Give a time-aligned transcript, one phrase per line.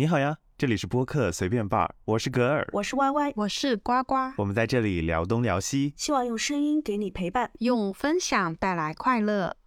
[0.00, 3.30] 你好呀，这里是播客随便伴儿，我是格尔，我是歪歪。
[3.36, 9.58] 我是呱呱，我们在这里聊东聊西，希望用声音给你陪伴，用分享带来快乐。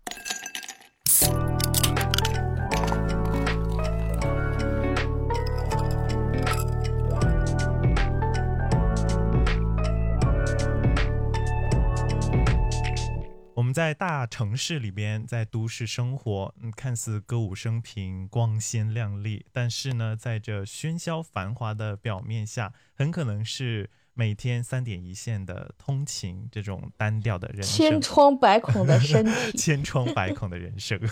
[13.74, 31.00] 们在大城市里边，在都市生活，嗯，看似歌舞升平、光鲜亮丽，但是呢，在这喧嚣繁华的表面下，很可能是每天三点一线的通勤这种单调的人生，千疮百孔的身体， 千疮百孔的人生。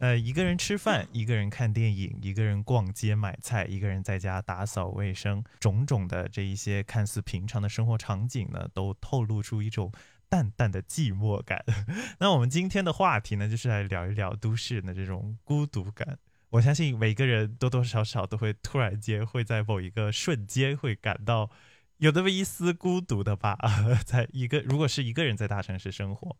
[0.00, 9.92] 呃，一个人吃饭，一个人看电影，一个人逛街买菜，一个人在家打扫卫生，种种的这一些看似平常的生活场景呢，都透露出一种。
[10.28, 11.64] 淡淡的寂寞感。
[12.20, 16.18] 那我们今天的话题呢，就是来聊一聊都市人的这种孤独感。
[16.50, 21.50] 我相信每个人多多少少都会突然间会在某一个瞬间会感到
[21.98, 23.58] 有那么一丝孤独的吧。
[24.06, 26.36] 在一个如果是一个人在大城市生活，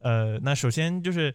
[0.00, 1.32] 呃，那首先就是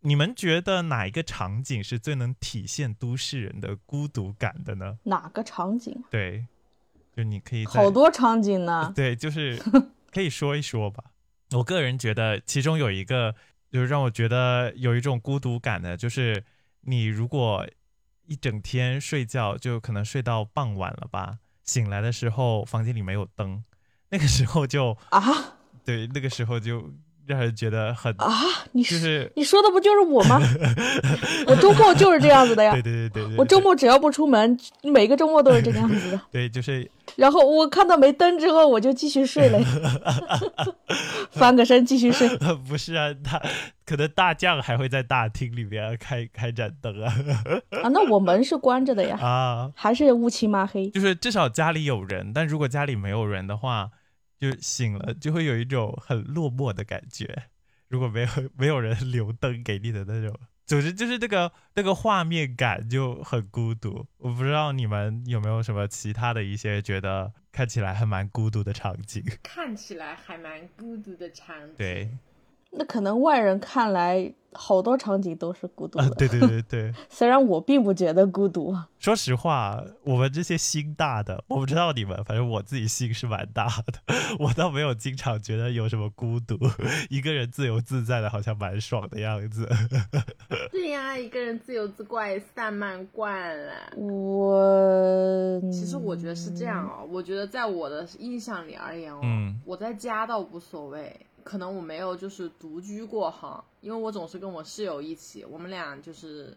[0.00, 4.98] 你们觉得哪一个场景是最能体现都市人的孤独感的呢？
[5.04, 5.96] 哪个场景？
[6.10, 6.46] 对，
[7.16, 8.92] 就你可以好多场景呢。
[8.96, 9.62] 对，就是
[10.12, 11.04] 可以说一说吧。
[11.52, 13.34] 我个人觉得，其中有一个
[13.70, 16.44] 就是让我觉得有一种孤独感的，就是
[16.80, 17.66] 你如果
[18.26, 23.62] 一整天睡觉，就可能睡到傍晚了吧，醒来的时候房间里没有灯，
[24.08, 25.20] 那个时候就啊，
[25.84, 26.92] 对，那个时候就。
[27.26, 28.32] 让人觉得很啊，
[28.72, 30.40] 你就是你说的不就是我吗？
[31.46, 32.72] 我周末就是这样子的呀。
[32.72, 36.20] 对对对对，我周末只要不出门，每个周末都是这个样子的。
[36.30, 36.90] 对，就是。
[37.16, 39.58] 然后我看到没灯之后，我就继续睡了，
[41.32, 42.28] 翻个身继续睡。
[42.66, 43.40] 不是啊，他
[43.84, 47.14] 可能大将还会在大厅里面开开盏灯啊。
[47.82, 49.18] 啊，那我门是关着的呀。
[49.20, 50.88] 啊，还是乌漆嘛黑。
[50.90, 53.90] 就是至少家里有人，但如果家里没有人的话。
[54.52, 57.44] 就醒了，就会有一种很落寞的感觉。
[57.88, 64.06] 如果没有没有人留灯给你的那种，总之就是这个那个画面感就很孤独。
[64.18, 69.22] 我不知道你们有没有什么其他的一些觉得看起来还蛮孤独的场景？
[69.42, 71.74] 看起来还蛮孤独的场景。
[71.76, 72.10] 对，
[72.72, 74.32] 那可能外人看来。
[74.54, 76.92] 好多场景都是孤独的，对对对对。
[77.10, 78.74] 虽然我并不觉得孤独。
[78.98, 84.14] 说实话，我们这些心大的，我不知道你们，反正我自己心是蛮大的。
[84.40, 86.58] 我倒没有经常觉得有什么孤独，
[87.10, 89.68] 一个人自由自在的，好像蛮爽的样子。
[90.72, 93.72] 对呀，一个人自由自怪，散漫惯了。
[93.96, 99.20] 我其实我觉得是这样哦，我觉得在我的印象里而言哦，
[99.66, 101.14] 我在家倒无所谓。
[101.44, 106.56] 可能我没有就是独居过哈，因为我总是跟我室友一起，我们俩就是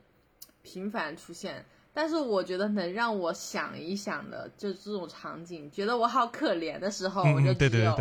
[0.63, 1.63] 频繁出现。
[1.93, 7.95] 但是我觉得能让我想一想的，就这种场景，觉得我好可怜的时候，我就只有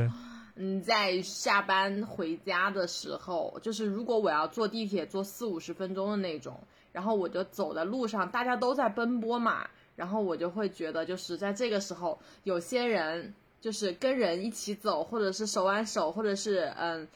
[0.55, 6.59] 嗯，在下班回家的时候，就是如果我要坐地铁坐四五十分钟的那种，
[6.93, 9.67] 然后我就走在路上，大家都在奔波嘛，
[9.97, 13.35] 然后我就会觉得，就是在这个时候，有些人。
[13.67, 17.09] 就是跟人一起走，或者是手挽手，或者是嗯，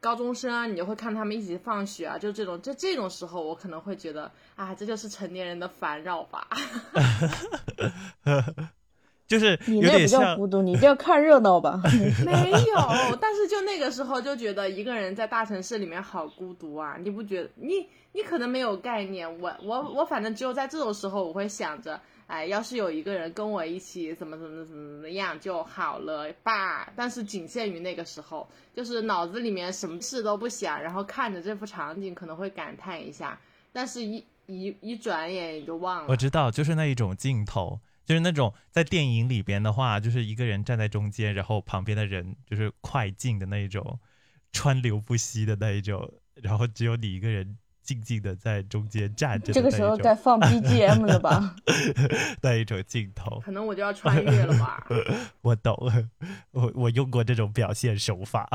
[0.00, 6.48] 高中生啊，你就会看他们一起放学啊，就这种，就这种时候，我可能会觉得啊，这就是成年人的烦扰吧。
[9.28, 11.78] 就是你那不叫孤独，你叫看热闹吧。
[12.24, 16.96] 没有，但是就那个时候就觉得一个人在大城市里面好孤独啊！
[16.98, 17.50] 你不觉得？
[17.56, 22.00] 你你可能没有概念，我我我反正只有在这种时候，我会想着。
[22.30, 26.88] 哎，要是有一个人跟我一起怎么怎么怎么怎么样就好了吧？
[26.94, 33.36] 但是仅限于那个时候，就是脑子里面什么事都不想，然后看着这幅场景可能会感叹一下，
[33.72, 36.06] 但是一一一转眼也就忘了。
[36.08, 43.98] 我知道，就是那一种镜头，就是那种在电影里边的话，就是一个人站在中间，然后旁边的人就是快进的那一种，
[44.52, 47.58] 川流不息的那一种，然后只有你一个人。
[47.90, 51.56] 静静的在中间站着，这个时候该放 BGM 了吧？
[52.40, 54.86] 那一种镜头，可能我就要穿越了吧？
[55.42, 55.74] 我懂，
[56.52, 58.48] 我我用过这种表现手法。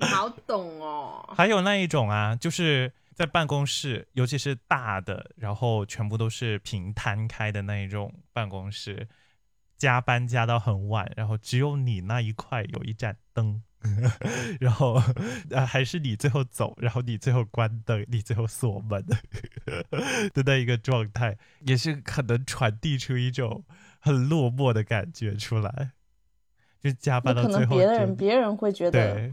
[0.00, 1.28] 好懂哦。
[1.36, 9.06] 还有那一种啊，就是在办公室，尤其是大的，然后全部都是平摊开的那一种办公室，
[9.76, 13.62] 加班加到很晚，然后只有你那一块有一盏灯。
[14.60, 14.94] 然后
[15.50, 19.04] 啊，还是你最后走，然后你最后关灯，你最后锁门
[20.34, 23.64] 的那一个状态，也是可能传递出一种
[24.00, 25.90] 很落寞的感觉出来。
[26.80, 29.32] 就加班到最后，可能别人别人会觉得，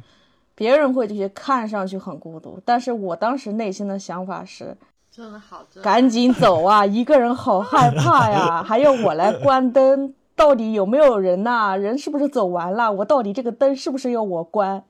[0.55, 4.75] 别人会觉得看上去很孤独，但是我当时内心的想法是，
[5.11, 6.83] 真的好，赶紧走啊！
[6.87, 11.75] 一个人好害怕呀，还要我来关灯，到底有没有人呐？
[11.75, 12.91] 人是不是走完了？
[12.91, 14.83] 我到底这个灯是不是要我关？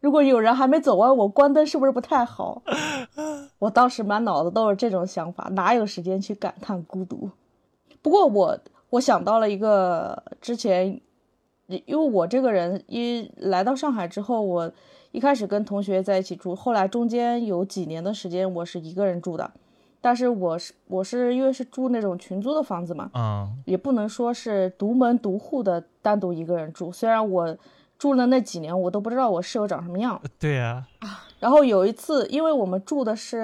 [0.00, 2.62] 如果有人还没走完，我关灯是不是不太好？
[3.58, 7.30] 我当时满脑子都是这种想法，哪有时间去感叹孤独？
[8.02, 8.58] 不过我
[8.90, 11.00] 我想到了一个之前，
[11.66, 14.70] 因为我这个人一来到上海之后，我
[15.10, 19.50] 一开始跟同学在一起住，后来中间有几年的时间我是一个人住的。
[20.06, 26.92] 但是我是我是因为是住那种群租的房子嘛，嗯，也不能说是独门独户的单独一个人住。
[26.92, 27.56] 虽然我
[27.98, 30.22] 住了那几年，我都不知道我室友长什么样。
[30.38, 30.86] 对呀。
[31.40, 33.38] 然后有一次，因为我们住的是，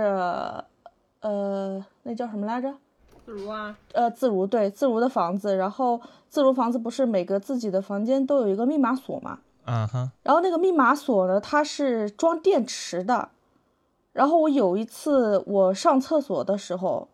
[1.19, 2.73] 呃，那叫什么来着？
[3.27, 3.77] 自如啊。
[3.93, 5.57] 呃，自如对自如的房子。
[5.57, 9.41] 然后自如房子不是每个自己的房间都有一个密码锁嘛？
[9.65, 10.09] 嗯哼。
[10.23, 13.31] 然后那个密码锁呢，它是装电池的。
[14.13, 17.09] 然后我有一次我上厕所的时候，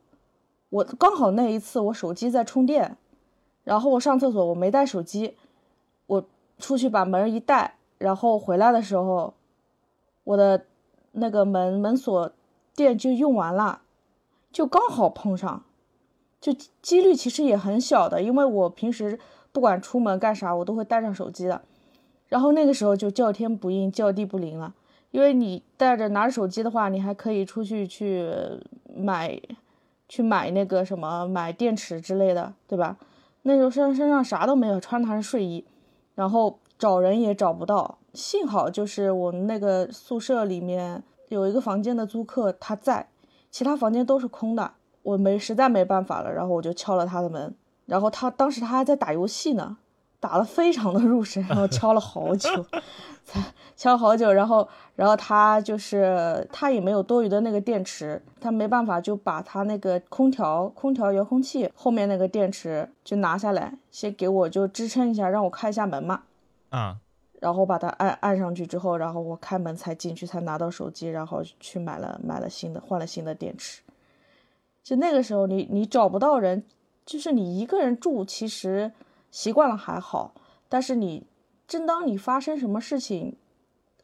[0.71, 2.97] 我刚好那一次我手机在充电，
[3.65, 5.37] 然后我上厕所我没带手机，
[6.07, 6.25] 我
[6.59, 9.35] 出去把门一带，然后回来的时候，
[10.25, 10.67] 我的
[11.13, 12.33] 那个门门锁
[12.75, 13.83] 电就用完了，
[14.51, 15.63] 就刚好碰上，
[16.41, 16.53] 就
[16.83, 19.19] 几率其实也很小的，因为我平时
[19.53, 21.63] 不管出门干啥我都会带上手机的，
[22.27, 24.75] 然后那个时候就叫天不应叫地不灵了。
[25.11, 28.31] 因为你带着拿着手机的话，你还可以出去去
[28.95, 29.41] 买，
[30.09, 32.97] 去买那个什么买电池之类的，对吧？
[33.43, 35.65] 那时候身身上啥都没有，穿的是睡衣，
[36.15, 37.99] 然后找人也找不到。
[38.13, 43.09] 幸好就是我们那个宿舍里面有一个房间的租客他在，
[43.51, 44.73] 其他房间都是空的。
[45.03, 47.55] 我没实在没办法了，然后我就敲了他的门，
[47.87, 49.79] 然后他当时他还在打游戏呢，
[50.21, 52.67] 打了非常的入神，然后敲了好久
[53.25, 53.41] 才。
[53.79, 66.23] 敲好久，然后，然后他就是他也没有多余的那个电池，他没办法就把他那个空调空调遥控器后面那个电池就拿下来，先给我就支撑一下，让我开一下门嘛。
[66.71, 66.97] 啊，
[67.39, 73.83] 然后把它按按上去之后，然后我开门才进去，才拿到手机，然后去买了买了新的换了新的电池。
[74.83, 76.65] 就那个时候，你你找不到人，
[77.07, 78.91] 就是你一个人住，其实
[79.31, 80.35] 习惯了还好，
[80.69, 81.25] 但是你。
[81.69, 83.37] 正当你发生什么事情，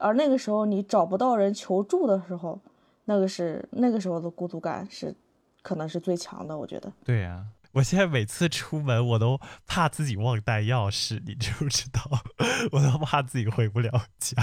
[0.05, 2.61] 而那个时候你找不到人求助的时候，
[3.07, 5.15] 那个是那个时候的孤独感是，
[5.63, 6.57] 可能是最强的。
[6.57, 6.93] 我觉得。
[7.05, 12.03] 对呀，我现在每次出门我都怕自己忘带钥匙，你知不知道？
[12.71, 14.37] 我都怕自己回不了家。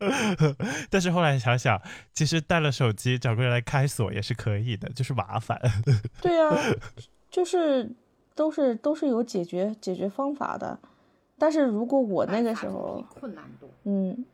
[0.90, 1.80] 但是后来想想，
[2.14, 5.60] 其实带了手机找个人来开锁也是可以的，就是麻烦。
[6.22, 6.50] 对呀，
[7.30, 7.90] 就是
[8.34, 10.78] 都是都是有解决解决方法的。
[11.38, 14.26] 但是如果我那个时候困难多，嗯，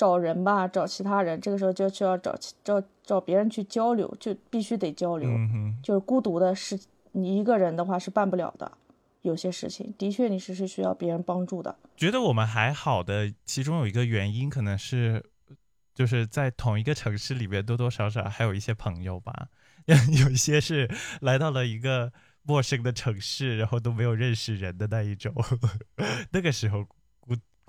[0.00, 5.28] 找人吧，找其他人，这个时候就需要找找找别人去交流，就必须得交流。
[5.82, 6.80] 就是孤独的事
[7.12, 8.72] 你一个人的话是办不了的，
[9.20, 11.76] 有些事情的确你是是需要别人帮助的。
[11.98, 15.22] 觉得我们还好的，其中有一个原因可能是，
[15.94, 19.48] 就是在同一个城市里边多多少少还有一些朋友吧，
[20.24, 22.10] 有一些是来到了一个。
[22.42, 25.32] 陌生的城市，然后都没有认识人的那一种，
[26.32, 26.86] 那个时候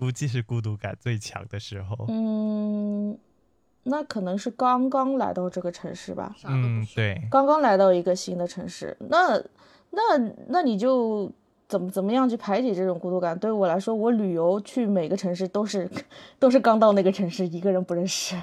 [0.01, 2.05] 估估计是孤独感最强的时候。
[2.09, 3.15] 嗯，
[3.83, 6.35] 那可能是刚刚来到这个城市吧。
[6.43, 9.39] 嗯，对，刚刚来到一个新的城市，那
[9.91, 10.17] 那
[10.47, 11.31] 那你就
[11.67, 13.37] 怎么怎么样去排解这种孤独感？
[13.37, 15.87] 对于我来说，我旅游去每个城市都是
[16.39, 18.35] 都是刚到那个城市，一个人不认识。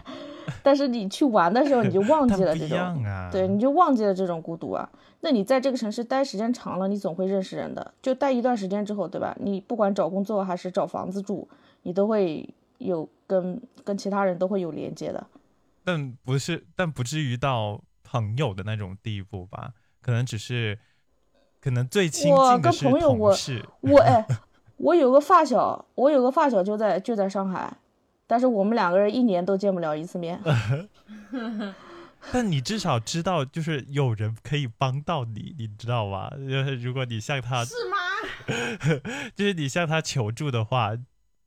[0.63, 4.89] 但是你去玩的时候，你就忘记了这种， 对，你就忘记了这种孤独啊。
[5.21, 7.93] 那你在这个城市待时间长了，你总会认识人的。
[8.01, 9.37] 就待一段时间之后，对吧？
[9.41, 11.49] 你不管找工作还是找房子住，
[11.83, 15.27] 你都会有跟跟其他人都会有连接的。
[15.85, 19.73] 但不是，但不至于到朋友的那种地步吧？
[20.01, 20.79] 可能只是，
[21.61, 23.65] 可能最亲近的是同事。
[23.81, 24.25] 我哎，
[24.77, 27.77] 我有个发小，我有个发小就在就在上海。
[28.29, 30.39] 但是我们两个人一年都见不了一次面。
[32.31, 36.29] 但你至少知道，就是有人可以帮到你，你知道吗？
[36.31, 37.97] 就是如果你向他是吗？
[39.35, 40.95] 就是你向他求助的话，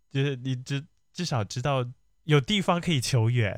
[0.10, 0.84] 就是你至
[1.14, 1.86] 至少知道
[2.24, 3.56] 有地方可以求援。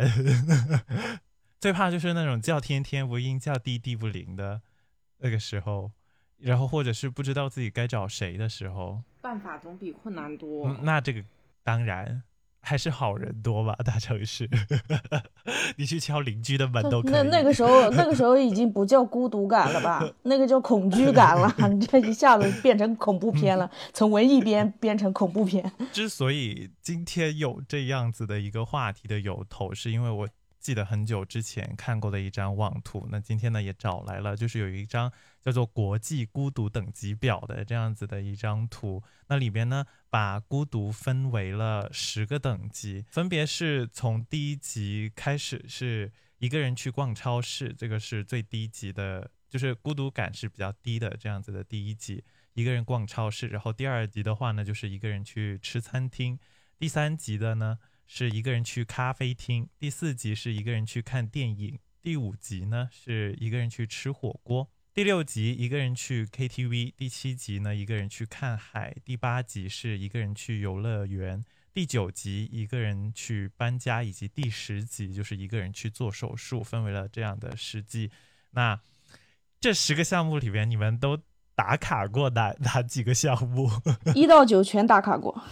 [1.61, 4.61] 最怕就是那种叫天天不应，叫地地不灵的
[5.19, 5.91] 那个时候，
[6.39, 9.01] 然后或者是不知道自己该找谁的时候。
[9.21, 10.77] 办法总比困难多。
[10.81, 11.23] 那这个
[11.63, 12.23] 当然。
[12.65, 14.49] 还是好人多吧，大城市，
[15.75, 17.11] 你去敲邻居的门都可以。
[17.11, 20.01] 那那个时候，那个时候已经不叫孤独感了吧？
[20.23, 21.53] 那个叫恐惧感了。
[21.69, 25.69] 你这一下子变成恐怖片了，从文艺片变成恐怖片。
[25.91, 30.29] 之所以今天有这样子的一个话题的由头，是因为我
[30.59, 35.11] 记得很久之前看过的一张网图，那今天呢也找来了，就是有一张
[35.43, 52.23] 叫做《国际孤独等级表》的这样子的一张图，那里边呢把孤独分为了十个等级，分别是从第一级开始是一个人去逛超市，这个是最低级的，就是孤独感是比较低的这样子的第一级，
[52.53, 56.39] 一个人逛超市，然后第二级的话呢就是一个人去吃餐厅，
[56.77, 57.79] 第三级的呢。
[58.05, 78.11] 是一个人去咖啡厅，第四级是一个人去看电影，第五级呢是一个人去吃火锅，第六集一个人去 KTV，第七集呢一个人去看海，第八集是一个人去游乐园，第九集一个人去搬家，以及第十集就是一个人去做手术，分为了这样的十集。
[78.51, 78.79] 那
[79.59, 81.17] 这十个项目里边，你们都
[81.55, 83.67] 打卡过哪哪几个项目？
[84.13, 85.43] 一到九全打卡过。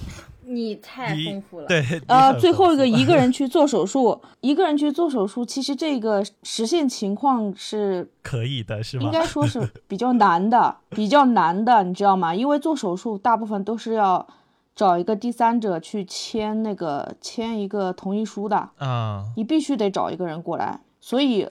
[0.53, 9.03] 你太丰富了，对呃，最后一个一个 人去做手术，一个人去做手术，其实这个实现情况是可以的，是吗？
[9.03, 12.36] 应该说是比较难的， 比较难的，你知道吗？
[12.36, 14.27] 因为做手术大部分都是要
[14.75, 21.48] 找一个第三者去签那个签一个同意书的啊，你必须得找一个人过来，所以。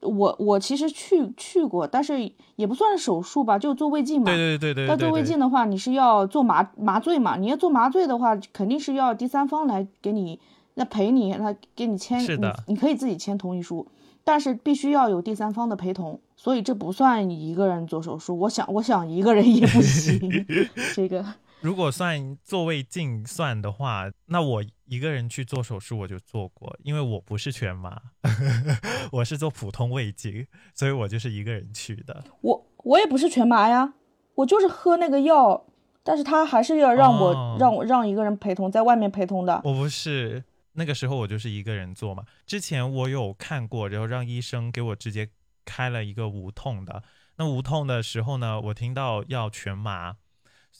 [0.00, 4.26] 我我其实去去过，但是也不算是手术吧，就做胃镜嘛。
[4.26, 4.86] 对对对对。
[4.86, 7.36] 但做胃镜的话，你是要做麻麻醉嘛？
[7.36, 10.38] 你要做麻醉的话，肯定是要第三方来给你，
[10.74, 12.20] 那陪你，他给你签。
[12.20, 12.62] 是的。
[12.66, 13.86] 你可以自己签同意书，
[14.24, 18.38] 但是必须要有第三方的陪同，所以这不算你一个人做手术。
[18.38, 20.18] 我想，我想一个人也不行，
[20.94, 21.24] 这个。
[21.60, 28.00] 如果算做胃镜算的话，那我一个人去做手术我就做过，因为我不是全麻，
[29.12, 32.24] 我是做普通胃镜，所以我就是一个人去的。
[32.40, 33.94] 我我也不是全麻呀，
[34.34, 35.66] 我就是喝那个药，
[36.02, 39.60] 但是他还是要让我让我让一个人陪同，在外面陪同的。
[39.64, 42.24] 我不是那个时候我就是一个人做嘛。
[42.46, 45.28] 之前我有看过，然后让医生给我直接
[45.64, 47.02] 开了一个无痛的。
[47.38, 50.16] 那无痛的时候呢，我听到要全麻。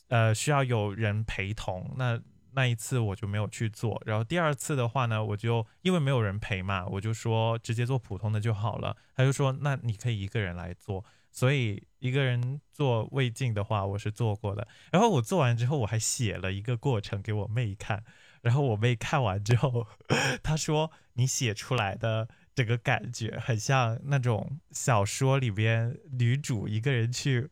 [0.09, 2.21] 呃，需要有人陪同，那
[2.57, 4.03] 那一次我就没有去做。
[4.07, 8.97] 然后第二次的话呢，我就因为没有人陪嘛，我就说直接做普通的就好了。
[9.15, 11.05] 他就说，那你可以一个人来做。
[11.31, 14.67] 所以一个人做胃镜的话，我是做过的。
[14.91, 18.03] 然后我做完之后，我还写了一个过程给我妹看。
[18.41, 19.87] 然后我妹看完之后，
[20.43, 27.51] 她说你写出来的这个感觉很像那种小说里边女主一个人去。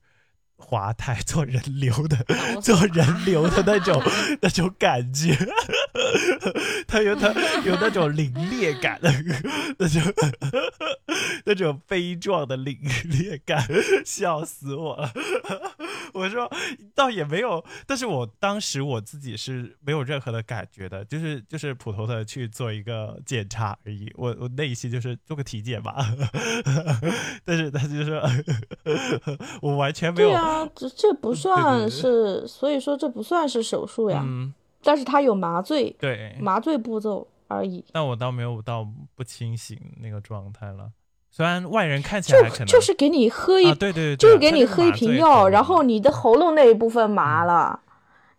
[0.57, 2.17] 滑台做人流的，
[2.61, 4.03] 做人流的那种
[4.41, 5.37] 那种感觉，
[6.89, 7.29] 他有他
[7.65, 9.13] 有那种凌冽感的，
[9.79, 10.03] 那种
[11.45, 13.67] 那种悲壮的凌冽感，
[14.05, 15.13] 笑死我了。
[16.13, 16.51] 我说
[16.95, 24.11] 倒也没有，但是我当时我自己是没有任何的感觉的，就是就是普通的去做一个检查而已。
[24.15, 26.07] 我我内心就是做个体检吧，
[27.45, 28.23] 但是他就说，
[29.61, 30.44] 我完全没有。
[30.45, 34.21] 啊，这这不算是，所以说这不算是手术呀。
[34.23, 34.53] 嗯。
[34.87, 37.83] 但是他有麻醉，对，麻醉步骤而已。
[37.91, 40.91] 但我倒没有到不清醒那个状态了。
[41.31, 47.81] 虽然外人看起来可能就是给你喝一，对对对，就是给你喝一瓶药，然后你的喉咙那一部分麻了，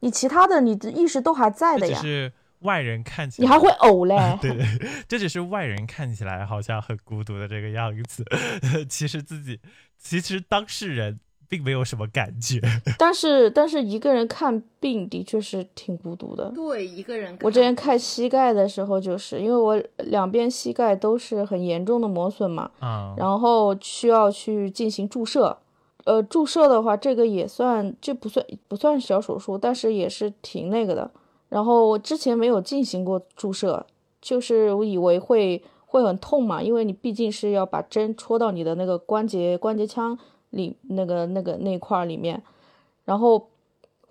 [0.01, 1.99] 你其他的你的意识都还在的呀。
[1.99, 4.37] 是外人看起来，你还会呕 嘞。
[4.39, 4.67] 对对，
[5.07, 8.23] 这只是外人看起来好像很孤独的这个样子，
[8.87, 9.59] 其实自己
[9.97, 11.19] 其实当事人。
[11.47, 12.59] 并没有什么感觉，
[12.97, 16.51] 但是但是一个人看病的确是挺孤独的。
[16.55, 17.37] 对，一个人。
[17.41, 25.57] 我之前看膝盖的时候，就是因为我两边膝盖都是很严重的磨损嘛，嗯，然后需要去进行注射。
[26.05, 31.09] 呃，注射的话，这个也算，这不算不算小手术，但是也是挺那个的。
[31.49, 33.85] 然后我之前没有进行过注射，
[34.21, 40.17] 就是我以为会会很痛嘛，因为你毕竟是要把针戳到你的那个关节关节腔。
[40.55, 42.41] 里那个那个那块里面，
[43.03, 43.47] 然后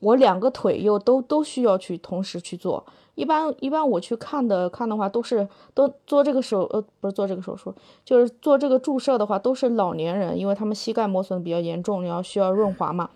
[0.00, 2.84] 我两个腿又都都需要去同时去做。
[3.16, 7.74] 一般一般我去看的看的话，都是都做这个手呃不是做这个手术，
[8.04, 13.08] 就是做这个注射的话，都是老年人，因为他们膝盖磨损比较严重，然后需要润滑嘛。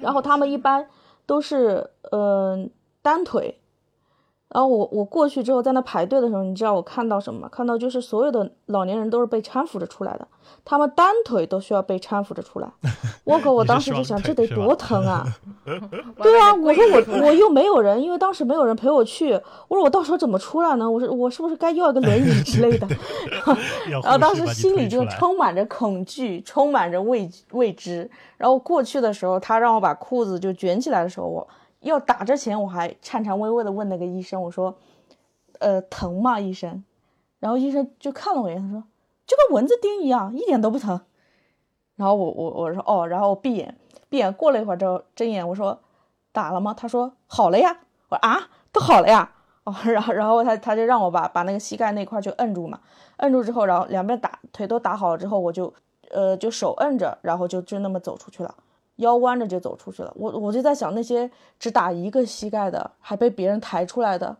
[0.00, 0.88] 然后他们一般
[1.26, 2.70] 都是嗯
[3.02, 3.58] 单腿。
[4.50, 7.48] 然后我我过去之后在那排队的时候，你知道我看到什么吗？
[7.52, 10.26] 看到就是所有的老年人都是被搀扶着出来的，
[10.64, 12.68] 他们单腿都需要被搀扶着出来。
[13.24, 15.22] 我靠我当时就想，这得多疼啊！
[16.22, 19.34] 对啊，我说我我又没有人，因为当时没有人陪我去。
[19.68, 20.90] 我说我到时候怎么出来呢？
[20.90, 22.88] 我说我是不是该要一个轮椅之类的？
[24.02, 28.10] 然后当时心里就充满着恐惧，充满着未未知。
[28.38, 31.46] 然后过去的时候，他让我把裤子就卷起来的时候，我。
[31.80, 34.76] 要打之前，我还颤颤巍巍的问那个医生：“我说，
[35.60, 36.84] 呃，疼吗，医生？”
[37.40, 38.82] 然后医生就看了我一眼，他说
[39.26, 41.00] 就跟蚊子叮一样，一点都不疼。
[41.96, 43.76] 然后我我我说哦，然后我闭眼
[44.08, 45.80] 闭眼，过了一会儿之后睁眼，我说
[46.32, 46.74] 打了吗？
[46.74, 47.80] 他说好了呀。
[48.08, 49.32] 我说啊，都好了呀。
[49.64, 52.80] 哦，然后然后他他就让我把把那个膝盖那块就摁住嘛，
[53.18, 55.72] 摁住之后，然后两边打腿都打好了之后，我就
[56.10, 58.54] 呃就手摁着，然后就就那么走出去了，
[58.98, 60.12] 腰弯着就走出去了。
[60.14, 61.28] 我我就在想那些
[61.58, 64.36] 只打一个膝盖的，还被别人抬出来的。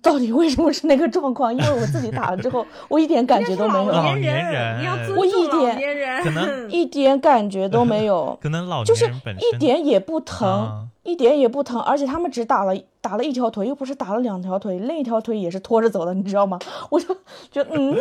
[0.00, 1.54] 到底为什么是那个状况？
[1.54, 3.92] 因为我自己打了之后， 我一点感觉都没有。
[3.92, 8.38] 老年人，你要尊重老年人， 可能一点感觉都没有。
[8.40, 9.04] 可能老就是
[9.38, 16.58] 一点也不疼，一点也不疼，而且他们只打了打了一条腿，又不是打了两条腿，另一条腿也是拖着走的，你知道吗？
[16.90, 17.14] 我就
[17.50, 17.96] 觉得，嗯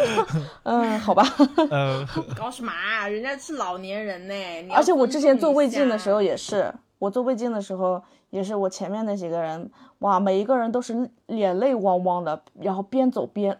[0.64, 1.24] 嗯，好吧。
[1.70, 2.06] 呃，
[2.38, 2.72] 搞什么？
[3.10, 4.74] 人家是老年人呢。
[4.74, 9.72] 而且我之前做胃镜的时候也是，我做胃镜的时候也是，我前面那几个人。
[10.00, 13.56] 哇，每一个人都是眼泪汪汪的，然后边走边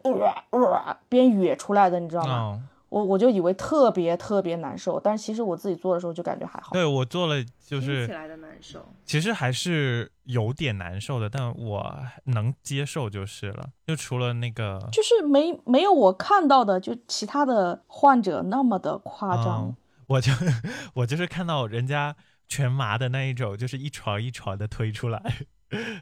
[1.08, 2.60] 边哕出来的，你知道吗？
[2.92, 6.74] 我我就以为特别特别难受，但是其实我自己做的时候就感觉还好。
[6.74, 13.70] 对我做了就是起来的难受，其实还是有点难受的，但我能接受就是了。
[13.88, 19.74] 就除了那个，就是没没有我看到的，就其他的患者那么的夸张。
[20.08, 20.34] 我就
[20.96, 22.14] 我就是看到人家
[22.50, 25.24] 全麻的那一种，就是一床一床的推出来。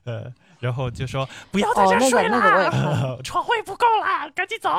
[0.06, 4.70] 呃，然后就说不要在这睡了，床位不够了，赶紧走。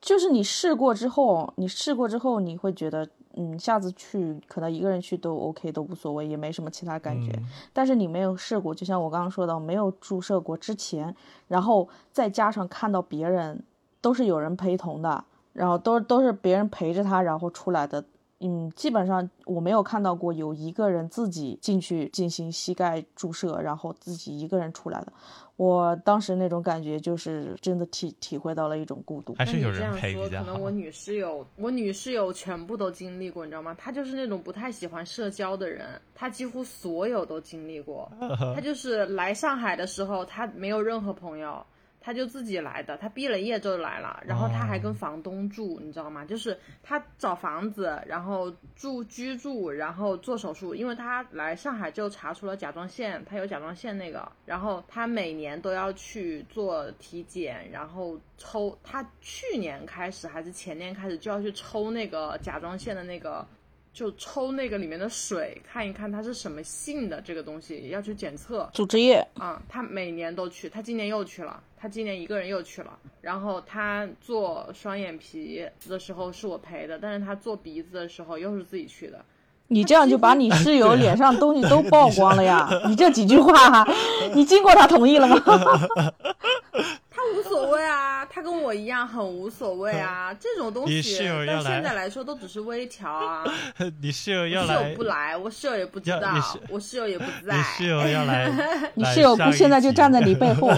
[0.00, 7.36] 就是你试过之后，你试过之后，你会觉得，嗯，下次去可能一个人去都 OK，都无所谓，也没什么其他感觉。
[7.72, 11.14] 但是你没有试过，就像我刚刚说的，没有注射过之前，
[11.48, 13.60] 然后再加上看到别人
[14.00, 18.04] 都是有人陪同的，然后都都是别人陪着他，然后出来的。
[18.40, 25.12] 嗯，基本上我没有看到过有一个人自己进去进行膝盖注射，然后自己一个人出来的。
[25.56, 29.34] 我当时那种感觉就是真的体体会到了一种孤独。
[29.34, 33.74] 还是有人陪比较可能我女室友，我女室友全部都经历过，你知道吗？
[33.74, 38.08] 她就是那种不太喜欢社交的人，她几乎所有都经历过。
[38.54, 41.60] 她就是来上海的时候，她没有任何朋友。
[42.00, 46.24] 他就自己来的，他毕了业就来了，然后他还跟房东住，你知道吗？
[46.24, 63.46] 就是他找房子，然后住居住，然后做手术，因为他来上海就查出了甲状腺，他有甲状腺那个，然后他每年都要去做体检，然后抽，他去年开始还是前年开始就要去抽那个甲状腺的那个。
[63.90, 69.26] 就抽那个里面的水，看一看它是什么性的这个东西，要去检测组织液。
[69.34, 72.98] 啊，他每年都去，他今年又去了，他今年一个人又去了。
[73.20, 79.24] 然后他做双眼皮的时候是我陪的，但是他做鼻子的时候又是自己去的。
[79.70, 82.66] 你这样就把你室友脸上东西都曝光了呀！
[82.88, 83.86] 你这几句话，
[84.32, 85.36] 你经过他同意了吗？
[87.28, 90.32] 他无所谓啊，他跟我一样很无所谓啊。
[90.40, 93.44] 这种东西，但现在来说都只是微调啊。
[94.00, 96.34] 你室友要来，室友不来，我室友也不知道，
[96.68, 97.56] 我室友也不在。
[97.56, 98.50] 你室友要来，
[98.94, 100.70] 你室友现在就站在你背后，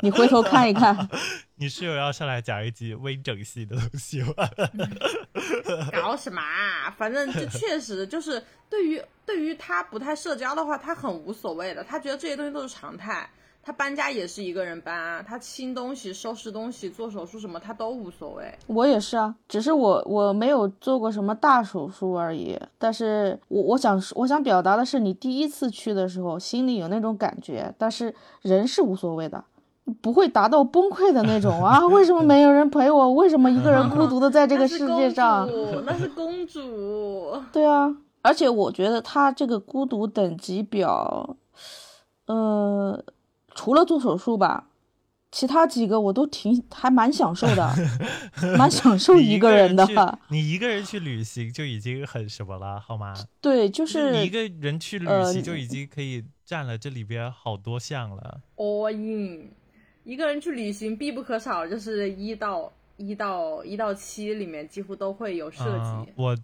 [0.00, 0.96] 你回头看一看。
[1.56, 4.34] 你室友要上来讲一集微整系的东西吗？
[5.92, 6.40] 搞什么？
[6.42, 13.28] 啊反正这确实就是对于对于他不太社交的话，他很无所谓的，他觉得这些东西都是常态。
[13.64, 18.52] 他搬家也是一个人搬啊，他清东西、收拾东西、做手术什么，他都无所谓。
[18.66, 22.58] 我也是啊，只是我我没有做过什么大手术而已。
[22.76, 29.44] 但是我我想我想表达的是，你第一次去的时候心里有那种感觉，但是人是无所谓的，
[30.00, 31.86] 不会达到崩溃的那种啊。
[31.86, 33.12] 为什么没有人陪我？
[33.12, 35.48] 为什么一个人孤独的在这个世界上？
[35.86, 37.40] 那是公主。
[37.52, 41.36] 对啊，而且我觉得他这个孤独等级表，
[42.26, 43.00] 呃。
[43.54, 44.68] 除了做手术吧，
[45.30, 47.74] 其他几个我都挺还蛮享受的，
[48.58, 49.86] 蛮享受一个人的。
[50.28, 53.14] 你一个人去旅行就已经很什么了，好吗？
[53.40, 58.40] 对，就是你一个人去旅行就已经可以占了这里边好多项了。
[58.56, 59.50] all in，
[60.04, 66.12] 一个人去旅行必不可少就是一到一到一到七里面几乎都会有涉及。
[66.16, 66.36] 我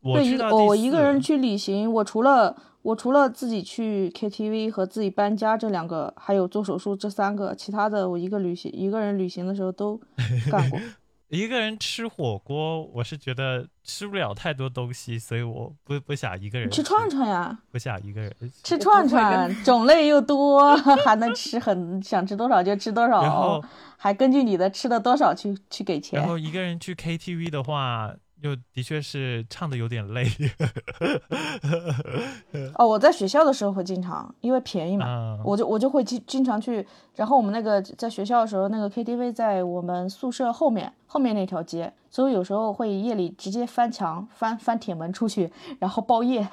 [0.00, 2.56] 我对，我一个人去旅行，我除了。
[2.82, 10.00] 我除了自己去 KTV 和自己搬家这两个，还有做手术这三个，其他的我一个旅行一个人旅行的时候都
[10.50, 10.80] 干过。
[11.28, 17.56] 一个人吃火锅，我是觉得吃不了太多东西，所以我不不想一个人吃串串呀。
[17.70, 23.62] 不想一个人吃串串，种类又多， 还能吃很想吃多少就吃多少，然后
[23.96, 26.18] 还根据你的吃的多少去去给钱。
[26.18, 28.14] 然后一个人去 KTV 的话。
[28.42, 30.26] 又的确是唱的有点累。
[32.76, 36.86] 哦，我在学校的时候会经常，因为便宜嘛，我就我就会经经常去。
[37.16, 46.46] 然后我们那个在学校的时候，那个 KTV 在我们宿舍后面后面那条街，所以有时候会夜里直接翻墙翻翻铁门出去，然后包夜，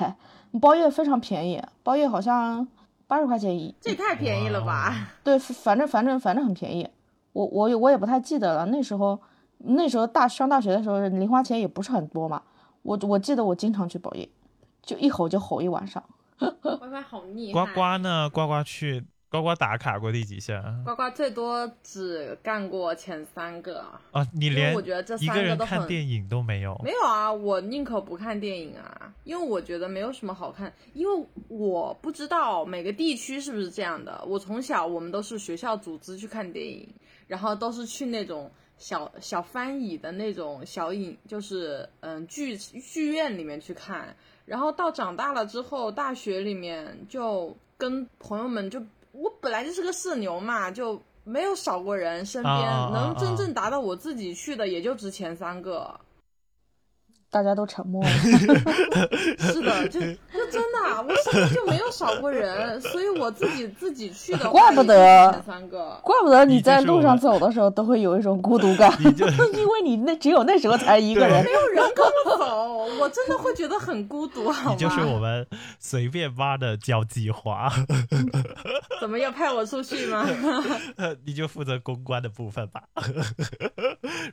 [0.59, 2.67] 包夜非常便宜，包夜好像
[3.07, 3.73] 八十块钱一。
[3.79, 5.09] 这也太便宜了吧？
[5.23, 6.87] 对，反正反正反正很便宜。
[7.31, 9.19] 我我我也不太记得了，那时候。
[9.59, 12.41] 那时候大上大学的时候，零花钱也不是很多嘛。
[12.83, 14.29] 我我记得我经常去保夜，
[14.81, 16.03] 就一吼就吼一晚上。
[16.37, 17.65] 乖乖好厉害。
[17.65, 18.29] 呱呱呢？
[18.29, 20.63] 呱呱去呱呱打卡过第几下？
[20.85, 23.83] 呱呱最多只干过前三个。
[24.11, 26.79] 啊，你连我觉得这三个人看电影都没有。
[26.83, 30.71] 没有啊，我宁可不看电影啊，因为我觉得没有什么好看。
[30.93, 34.23] 因为我不知道每个地区是不是这样的。
[34.27, 36.87] 我从小我们都是学校组织去看电影，
[37.25, 38.49] 然后都是去那种。
[38.77, 52.53] 小小翻译的那种小影，就是嗯剧剧院里面去看，然后到长大了之后，大学里面就跟朋友们就，我本来就是个社牛嘛，就没有少过人，身边
[52.93, 55.99] 能真正达到我自己去的也就只前三个。
[57.29, 58.09] 大家都沉默了。
[59.37, 60.66] 是的，就就真
[61.05, 64.49] 的，我身边就没有少过人，所以我自己自己去的。
[64.49, 74.51] 怪不得三个，怪不得你在路上走的时候都会有一种孤独感， 因为你那只有那时候才一个人，没有人跟我走，我真的会觉得很孤独。
[74.51, 74.71] 好吗？
[74.71, 75.47] 你就是我们
[75.79, 77.71] 随便挖的交际花。
[78.99, 80.27] 怎么要派我出去吗？
[81.25, 82.83] 你就负责公关的部分吧。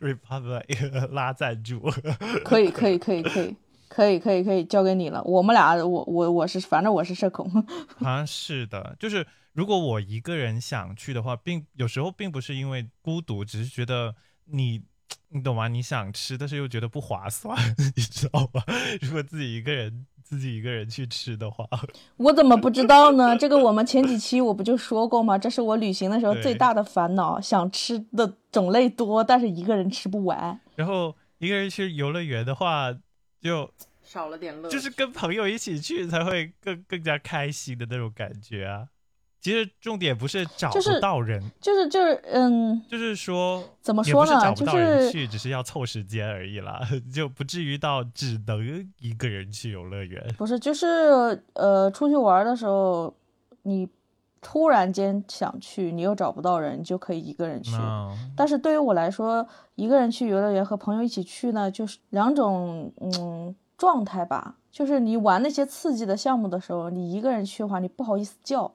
[0.01, 1.81] Republic 拉赞助，
[2.45, 2.65] 可以。
[2.71, 3.57] 可以可以可以可以可以
[3.95, 5.23] 可以可以，可以交给你了。
[5.23, 7.49] 我们俩，我我我是，反正我是社恐。
[7.51, 14.83] 好 像是的，就是如果我一个人想去的话，并有时候并不是因为孤独，只是觉得你
[15.29, 15.69] 你懂吗？
[15.69, 17.57] 你想吃，但是又觉得不划算，
[17.95, 18.65] 你知道吧？
[19.01, 21.65] 如果自己一个人自己一个人去吃的话，
[22.17, 23.37] 我怎么不知道呢？
[23.37, 25.39] 这个 我们前几期我不就说过吗？
[25.39, 30.61] 这是我旅行的时候最大的烦恼，想吃的种类多，但是一个人吃不完。
[30.75, 31.15] 然后。
[31.39, 32.91] 一个人去游乐园的话，
[33.45, 33.71] 就
[34.03, 38.89] 少了点乐，就是跟朋友一起去才会更更加开心的那种感觉啊。
[39.43, 44.55] 其实重点不是找不到人，就是就是嗯，就是说怎么说呢？
[44.55, 46.81] 就是去，只是要凑时间而已啦，
[47.15, 50.27] 就不至于到只能一个人去游乐园。
[50.39, 50.87] 不是，就是
[51.53, 53.15] 呃，出去玩的时候
[53.65, 53.87] 你。
[54.47, 57.73] 突然间想去，你又找不到人，就可以一个人去。
[58.37, 64.57] 但是对于我来说，一个人去游乐园和朋友一起去呢，就是两种嗯状态吧。
[64.71, 68.71] 就是你玩那些刺激的项目的时候，你一个人去的话，你不好意思叫；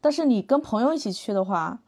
[0.00, 1.78] 但是你跟朋友一起去的话，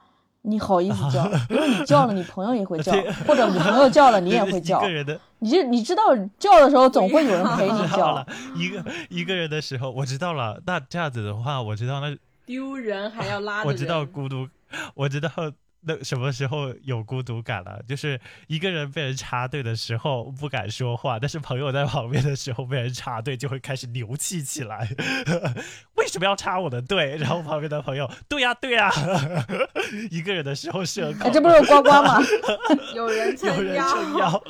[0.42, 2.92] 你好意思叫，因 为你叫了，你朋友也会叫，
[3.26, 4.80] 或者你朋友叫了，你也会叫。
[5.40, 6.02] 你 就你知道
[6.38, 8.24] 叫的时候，总会有人陪你叫。
[8.54, 10.60] 一个一个人的时候，我知道了。
[10.64, 12.16] 那这样子的话，我知道那。
[12.46, 14.48] 丢人还要拉我知道孤独，
[14.94, 15.28] 我知道
[15.88, 24.88] 那什么时候有孤独感了，就是一个人被人插队的时候不敢说话，但是朋友在旁边的时候被人插队就会开始牛气起来。
[25.94, 27.16] 为什么要插我的队？
[27.16, 28.90] 然后旁边的朋友，对呀对呀。
[30.10, 32.20] 一个人的时候是哎，这不是呱呱吗？
[32.94, 34.42] 有 人有人撑腰。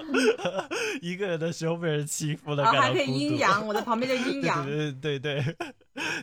[1.03, 4.65] 一个人的时候被人欺负了，然后还可以阴阳，我在旁边就阴阳。
[4.65, 5.45] 对对对。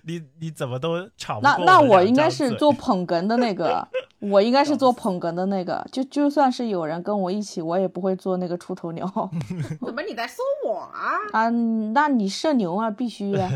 [0.04, 3.88] 你你怎么都吵不过那那我应该是做捧哏的那个，
[4.20, 5.86] 我应该是做捧哏的那个。
[5.92, 9.06] 就就算是有人跟我一起，我也不会做那个出头鸟。
[9.86, 11.12] 怎么你在说我啊？
[11.34, 13.50] 啊，那你社牛啊，必须 的。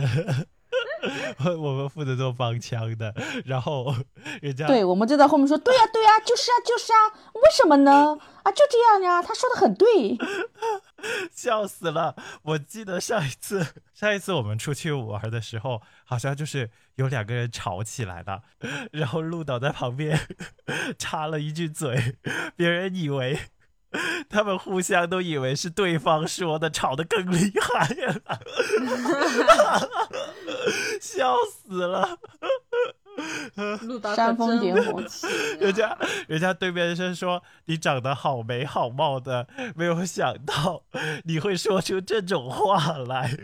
[1.58, 3.14] 我们负责做帮腔的，
[3.46, 3.94] 然后
[4.42, 6.98] 人家对我们就在后面说，对呀对呀，就是啊就是啊，
[7.36, 8.18] 为什么呢？
[8.44, 10.18] 啊就这样呀，他说的很对。
[11.32, 12.16] 笑死了！
[12.44, 18.42] 我记得上一次，上一次我们出去玩的时候，好像就是有两个人吵起来了，
[18.92, 20.20] 然后鹿岛在旁边
[20.98, 22.18] 插了一句嘴，
[22.56, 23.40] 别人以为
[24.30, 28.42] 他们互相都以为是对方说的，吵得更厉害了，
[31.00, 32.20] 笑死了。
[34.16, 35.02] 煽风点火，
[35.60, 40.84] 人家人家对面是说你长得好美好貌的，没有想到
[41.26, 43.38] 你会说出这种话来。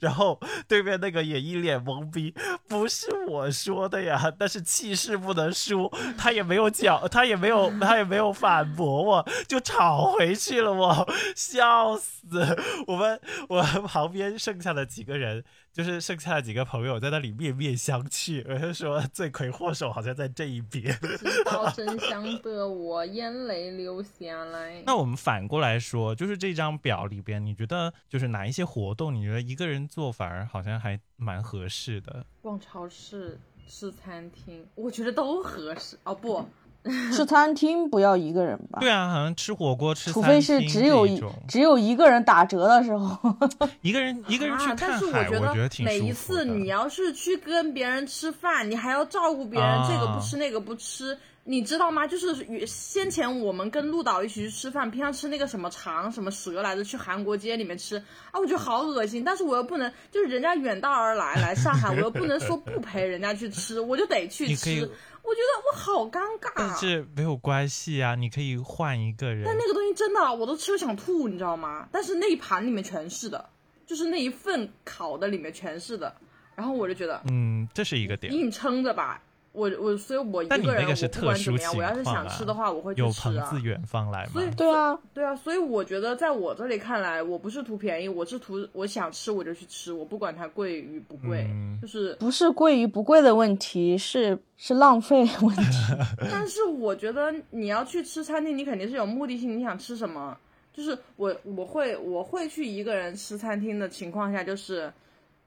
[0.00, 2.34] 然后对面那个也一脸懵逼，
[2.68, 10.72] 不是我说的呀，但是气势不能输，他也没有讲，他也没有他也没有反驳我，就吵回去了。
[10.72, 15.44] 我笑死，我们我们旁边剩下的几个人。
[15.72, 20.92] 就是剩下的几个朋友在那里面面相觑，我就说罪魁祸首好像在这一边。
[20.98, 24.82] 知道真相 的我眼泪流下来。
[24.84, 32.26] 那我们反过来说，就是这张表里边，你觉得就是哪一些活动，你觉得一个人做反而好像还蛮合适的？
[32.40, 35.96] 逛超市、吃餐厅，我觉得都合适。
[36.04, 36.44] 哦不。
[37.12, 38.78] 吃餐厅不要一个人吧？
[38.80, 43.16] 对啊，好像吃火锅吃，除非是只有一只有一个人打折的时候，
[43.82, 52.06] 一个人一个人去看海，我觉得每一次你要是去跟别人吃饭，你还要照顾别人，这个不吃那个不吃，你知道吗？
[52.06, 57.96] 就是先前我们跟陆导一起去吃饭，平常吃那个什么肠什么蛇来着，去韩国街里面吃
[58.30, 64.88] 啊，我觉得好恶心，但是我又不能，就是人家远道而来来上海，我又不能说不陪人家去吃， 我就得去吃。
[65.28, 69.44] 我觉得我好尴尬，但是没有关系啊，你可以换一个人。
[69.44, 71.86] 但那个东西真的，我都吃了想吐，你知道吗？
[71.92, 73.50] 但是那一盘里面全是的，
[73.86, 76.16] 就是那一份烤的里面全是的，
[76.54, 79.22] 然后我就觉得，嗯，这是一个点，硬撑着吧。
[79.58, 83.32] 我我所以，我一个人我不管怎么样，我要是想吃的话，我会去吃啊。
[83.34, 84.30] 有朋自远方来嘛。
[84.32, 91.48] 所以对啊，对啊，所以我觉得在我这里看来，我不是图便宜，我是图我想吃我就去吃，我不管它贵与不贵，
[91.82, 95.94] 就是不是贵与不贵的问题，是是浪费问题。
[96.30, 100.36] 但是我觉得你要去吃餐厅，你肯定是有目的性，你想吃什么？
[100.72, 104.92] 就是我我会我会去一个人吃餐厅的情况下，就是。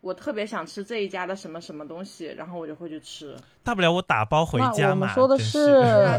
[0.01, 3.35] 我特别想吃这一家的什么什么东西，然后我就会去吃。
[3.63, 4.91] 大不了我打包回家嘛。
[4.91, 5.67] 我们说的是，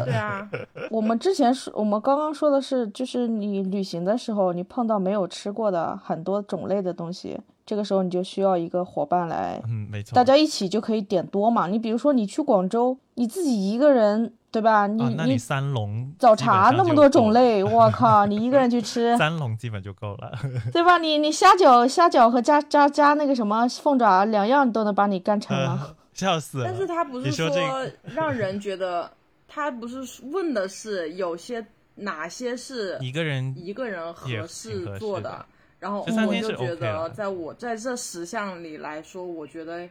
[0.04, 0.48] 对啊。
[0.90, 7.38] 我们之前说，我们刚刚说的是，就是你旅行的时候，你碰到没有吃过的很多种类的东西。
[7.64, 11.68] 这个时候你就需要一个伙伴来，嗯，没错，大家一起就可以点多嘛。
[11.68, 14.86] 你比如说你去广州，你自己一个人，对吧？
[14.86, 20.30] 你你三笼早茶那么多种类， 我靠，你一个人去吃 三笼基本就够了，
[20.72, 20.98] 对吧？
[20.98, 26.60] 你你虾饺虾饺和加加加那个什么凤爪两样都能把你干成了， 笑死。
[26.62, 27.48] 但是他不是说
[28.04, 29.10] 让人觉得，
[29.48, 29.98] 他不是
[30.30, 35.44] 问的是有些哪些是一个人一个人合适做的。
[35.80, 39.88] 然后我就觉得，在我在这十项里来说，我觉得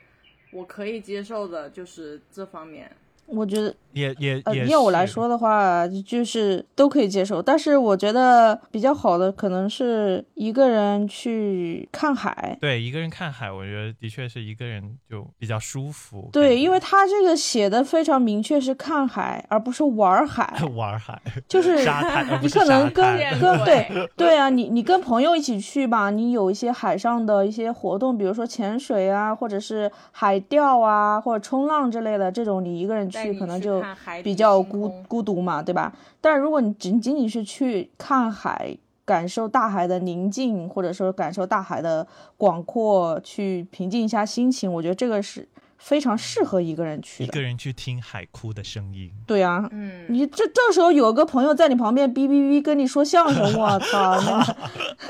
[0.54, 2.90] 我可以接受的就是这方面。
[3.28, 7.42] 我觉得也也也，要我来说的话，就是都可以接受。
[7.42, 12.58] 但是我觉得比较好的可能是一个人去看海。
[12.60, 16.30] 对，一个人看海，我觉得的确是一个人就比较舒服。
[16.34, 20.54] 对，因为他这个写的非常明确，是看海，而不是玩 海。
[20.76, 23.06] 玩海就是沙滩，你可能跟
[23.40, 33.21] 跟对对啊，你你跟朋友一起去吧，你有一些海上的一些活动，比如说潜水啊，或者是海钓啊，或者冲浪之类的这种，你一个人去。
[33.24, 33.84] 去可能就
[34.24, 35.92] 比较孤孤独嘛，对吧？
[36.20, 42.06] 但是如果你仅仅仅是去看海，感受大海的宁静，或者说感受大海的
[42.38, 47.28] 广阔，去平静一下心情，我觉得这个是非常适合一个人去的。
[47.28, 54.16] 一个人去听海哭的声音，对啊，嗯，你这这时候有个朋友在你旁边哔哔哔跟你说相声，我操，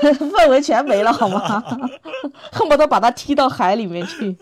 [0.00, 1.62] 那 氛围全没了好吗？
[2.50, 4.36] 恨不得把他踢到海里面去。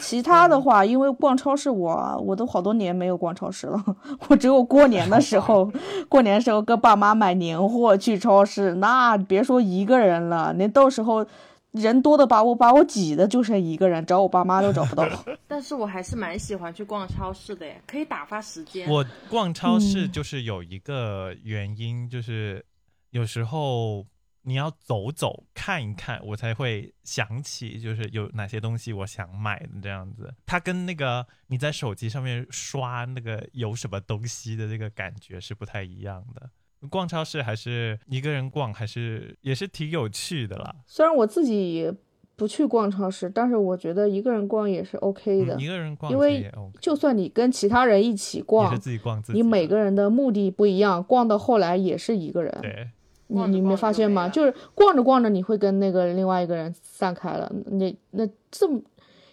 [0.00, 3.82] 其他的话，因为逛超市，我我都好多年没有逛超市了。
[4.28, 5.70] 我只有过年的时候，
[6.08, 11.26] 过年的时候跟爸妈买年货去超市，那别说一个人了，那到时候
[11.72, 15.06] 人多的把我把我挤的就剩一个人，找我爸妈都找不到。
[15.46, 18.88] 但是我还是蛮喜欢去逛超市的，可以打发时间。
[18.88, 22.64] 我逛超市就是有一个原因，就是
[23.10, 24.06] 有时候。
[24.48, 30.32] 你要走走看一看，我才会想起就是有哪些东西我想买的这样子。
[30.46, 36.48] 它跟那个你在手机上面刷那个有什么东西的这个感觉是不太一样的。
[36.88, 40.76] 逛超市还是一个人逛，还是也是挺有趣的啦。
[40.86, 41.92] 虽然我自己
[42.36, 45.60] 不去逛超市，但是我觉得一个人逛也是 OK 的。
[45.60, 46.48] 一个人逛，因为
[46.80, 49.38] 就算你跟其他人一起逛，也是自己逛自己。
[49.38, 52.56] 你每个人的目的不一样，逛到后来也是一个人。
[52.62, 52.88] 对。
[53.28, 54.28] 你你没发现吗？
[54.28, 57.50] 就是逛着逛着，你会跟那个另外一个人散开了。
[57.66, 58.80] 那那这么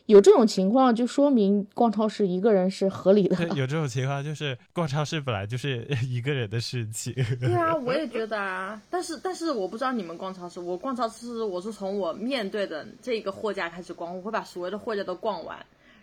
[0.07, 3.37] 有这种情况，就说明逛超市一个人是合理的。
[3.55, 7.13] 有这种情况，就是逛超市本来就是 一个人的事情。
[7.39, 8.81] 对啊，我也觉得啊。
[8.89, 15.57] 但是但是，我不知道你们逛超市，我逛超市，我是从我面对的这个货架开始逛，我会把所有的货架都逛完，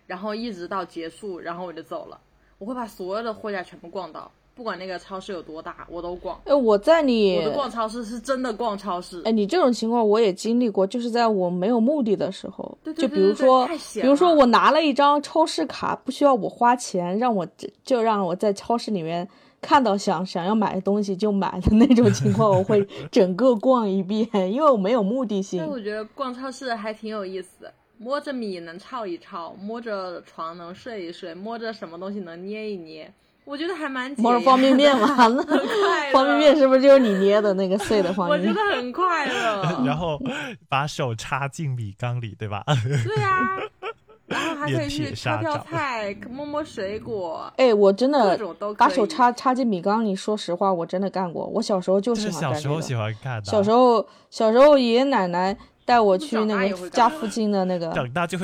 [0.07, 2.19] 然后一直到结束，然后我就走了。
[2.57, 4.31] 我会把所有的货架全部逛到。
[4.55, 6.39] 不管那个超市有多大，我都逛。
[6.45, 9.23] 哎，我在你我的逛超市是真的逛超市。
[9.25, 17.47] 哎，你这种情况我也经历过，就是在我没有目的的时候，就比如说，比如说我拿了一张超市卡，不需要我花钱，让我
[17.83, 19.27] 就让我在超市里面
[19.63, 25.67] 看到想想要买的东西就买的那种情况，我会整个逛一遍，因为我没有目的性。
[25.67, 27.73] 我觉得逛超市还挺有意思的。
[27.97, 33.13] 摸着米能炒一炒，摸着床能睡一睡，摸着什么东西能捏一捏。
[33.45, 38.51] 我觉得还蛮摸着方便面嘛，那方便面是不是就是你捏的那个碎的方便面？
[38.51, 39.63] 我觉得很快乐。
[39.85, 40.21] 然后
[40.69, 42.63] 把手插进米缸里，对吧？
[42.67, 43.59] 对呀。
[44.31, 47.53] 然后还可以去挑挑菜，摸摸水果。
[47.57, 48.39] 哎，我真的
[48.79, 50.15] 把手插插进米缸里。
[50.15, 51.45] 说实话，我真的干过。
[51.47, 53.45] 我小时候就喜欢干小时候喜欢干。
[53.45, 57.93] 小时候，小时候爷爷奶奶带我去那个家附近的那个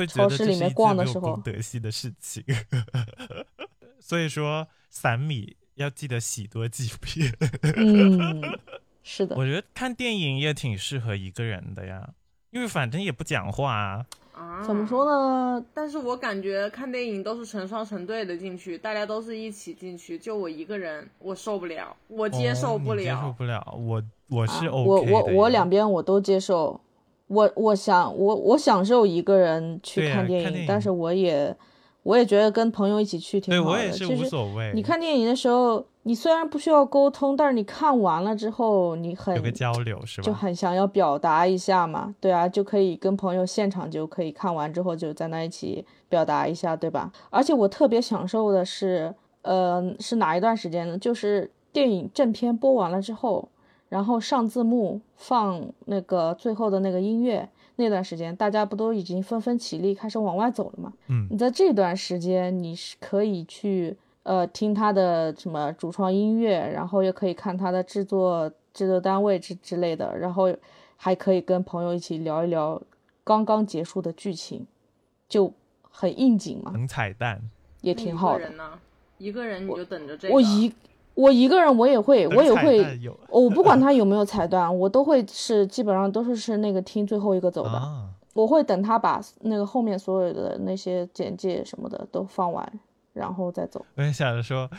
[0.07, 2.43] 超市里面逛的时候，德系的事情。
[4.01, 4.67] 所以说。
[4.99, 7.31] 散米要记得洗多几遍。
[7.75, 8.41] 嗯，
[9.03, 9.35] 是的。
[9.35, 12.09] 我觉得看电影也挺适合一个人的呀，
[12.49, 14.05] 因为反正也不讲话啊。
[14.33, 14.63] 啊？
[14.65, 15.63] 怎么说呢？
[15.75, 23.03] 但是我感觉看电影都是成双成对的进去，大家都是一起进去，就我一个人，我受不了，我接受不了。
[23.03, 23.63] 接受不了。
[23.77, 26.81] 我我是 OK 我我我两边我都接受。
[27.27, 31.55] 我我想我我享受一个人去看电影，但是我也。
[32.07, 33.91] 我也觉得跟朋友一起去挺好的。
[33.91, 34.29] 其实
[34.73, 40.25] 你看电影的时候，你虽然不需要沟通，但是你看完了之后，你很有个交流是吧？
[40.25, 47.11] 就很想要表达一下嘛，对啊，就可以跟朋友现场就可以看完之后就在那一起表达一下，对吧？
[47.29, 50.97] 而且我特别享受的是，呃，是哪一段时间呢？
[50.97, 53.49] 就是电影正片播完了之后，
[53.89, 57.49] 然后上字幕，放那个最后的那个音乐。
[57.77, 60.91] 那段时间，大家不都已经纷纷起立，开始往外走了吗？
[61.07, 70.53] 嗯，你在这段时间，你是可以去呃听他的什么主创音乐，然后也可以看他的制作制作单位之之类的，然后
[70.95, 72.81] 还可以跟朋友一起聊一聊
[73.23, 74.65] 刚刚结束的剧情，
[75.29, 76.71] 就很应景嘛。
[76.71, 77.41] 很彩蛋
[77.81, 78.51] 也挺好的。
[79.17, 80.33] 一个人你就等着这个。
[80.33, 80.73] 我一。
[81.17, 82.99] 我一个人，我也会，我也会，
[83.29, 88.09] 我不管他有没有彩蛋，我都会是基本上都是是那个听最后一个走的。
[88.35, 92.71] 我会等他把那个后面所有的那些简介什么的都放完，
[93.13, 93.83] 然后再走。
[93.95, 94.69] 我也想着说，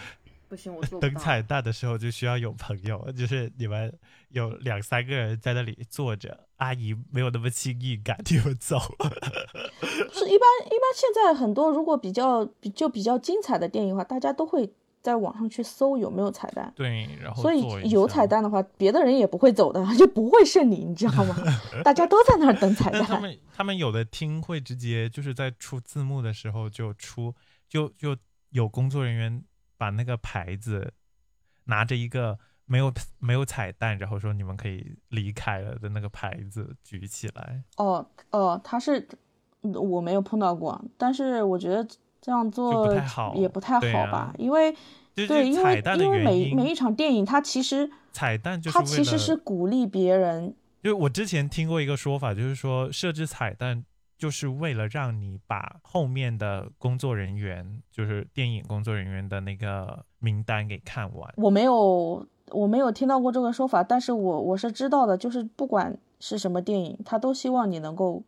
[0.46, 3.92] 不行，我等彩蛋的时候就需要有朋友，就是你们
[4.28, 8.78] 有两三个人在那里坐着，阿姨没有那么轻易赶你们走。
[10.12, 14.72] 是一般一般现在很多如果比较比就比较精彩的电影的话，大家都会。
[15.08, 21.34] 在网上去搜有没有彩蛋，对，然后所以有彩蛋的话，别的人也不会走的， 就不会是你，你知道吗？
[21.82, 23.02] 大家都在那儿等彩 蛋。
[23.04, 27.34] 他们他们有的听会直接就是在出字幕的时候就出，
[27.66, 28.14] 就就
[28.50, 29.42] 有工作人员
[29.78, 30.92] 把那个牌子
[31.64, 37.62] 拿着一个没有没有彩蛋，然后说你们可以离开了的那个牌子举起来。
[37.78, 39.08] 哦哦，他是
[39.62, 41.88] 我没有碰到过，但是我觉得。
[42.20, 42.86] 这样做
[43.34, 44.74] 也不太好吧，因为
[45.14, 50.54] 对，因为因为每每一场电影，它其实彩蛋就是它其实是鼓励别人。
[50.82, 53.84] 就我之前听过一个说法，就是说设置彩蛋
[54.16, 61.34] 就是为了让你把后面的工作人员，就是电影工作人员的那个名单给看完。
[61.36, 68.22] 我没有我没有听到过这个说法，但是我我是知道的，就是不管是什么电影，他都希望你能够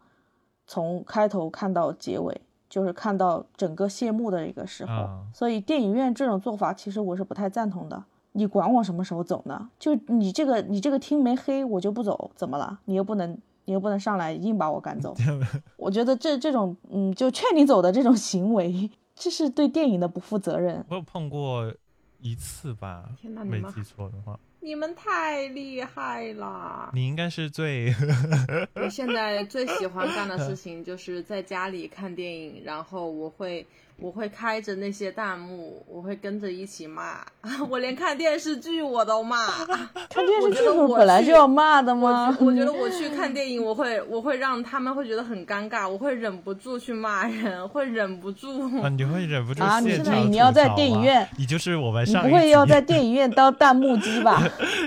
[0.67, 2.41] 从开头看到结尾。
[2.71, 8.03] 就是看到整个谢幕的一个时候，所以电影院这种做法其实我是不太赞同的。
[8.33, 9.69] 你管我什么时候走呢？
[9.77, 12.79] 就你这个你这个厅没黑，我就不走，怎么了？
[12.85, 15.13] 你又不能你又不能上来硬把我赶走。
[15.77, 20.85] 我觉得这这种嗯，就劝你走的这种行为，这是对电影的不负责任。
[20.89, 21.75] 我有碰过
[22.21, 23.05] 一次吧，
[23.45, 24.39] 没记错的话。
[24.61, 26.91] 你们太厉害了！
[26.93, 27.95] 你应该是最
[28.77, 33.67] 我现在最喜欢干的事情就是在家里看电影，然后我会。
[34.01, 37.19] 我会开着那些弹幕，我会跟着一起骂。
[37.69, 39.37] 我连看电视剧我都骂。
[40.09, 42.37] 看电视剧本来就要骂的吗？
[42.41, 48.63] 我觉得我去 看电影，我会我会让他们会觉得很尴尬，我会忍不住去骂人，会忍不住。
[48.81, 49.81] 啊，你会忍不住啊？
[49.81, 49.91] 你
[50.31, 54.43] 你要在电影院，你就是我们上不会要在电影院当弹幕机吧？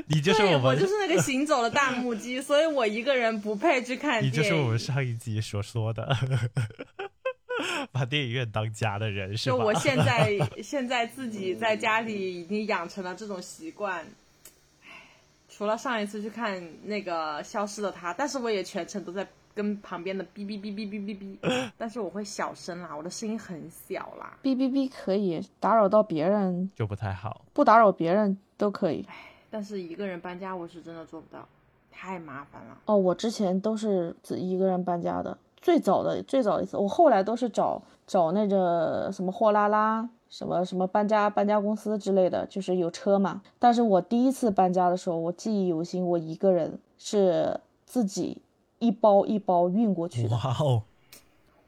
[0.08, 4.28] 你就是我们，我就是那个行走的弹幕机，所以我一个人不配去看电影。
[4.28, 6.08] 你就是我们上一集所说的。
[7.92, 9.58] 把电影院当家的人是吧？
[9.58, 14.06] 就我现在 现在自己在家里已经养成了这种习惯，
[15.50, 24.38] 除了上一次去看那个消失的他，但是我也全程都在跟旁边的哔哔哔哔哔哔哔， 但是我会小声啦，我的声音很小啦。
[24.42, 29.06] 哔哔哔可以打扰到别人就不太好，不打扰别人都可以。
[29.52, 31.48] 但是一个人搬家我是真的做不到，
[31.92, 32.76] 太麻烦了。
[32.86, 35.38] 哦，我之前都是自一个人搬家的。
[35.64, 43.42] 最早的最早一次，我后来都是找找那个什么货拉拉，什么什么搬家搬家公司之类的，就是有车嘛。
[43.58, 48.40] 但是我第一次搬家的时候，我记忆犹新，我一个人是自己
[48.80, 50.36] 一包一包运过去的。
[50.36, 50.84] 哇哦，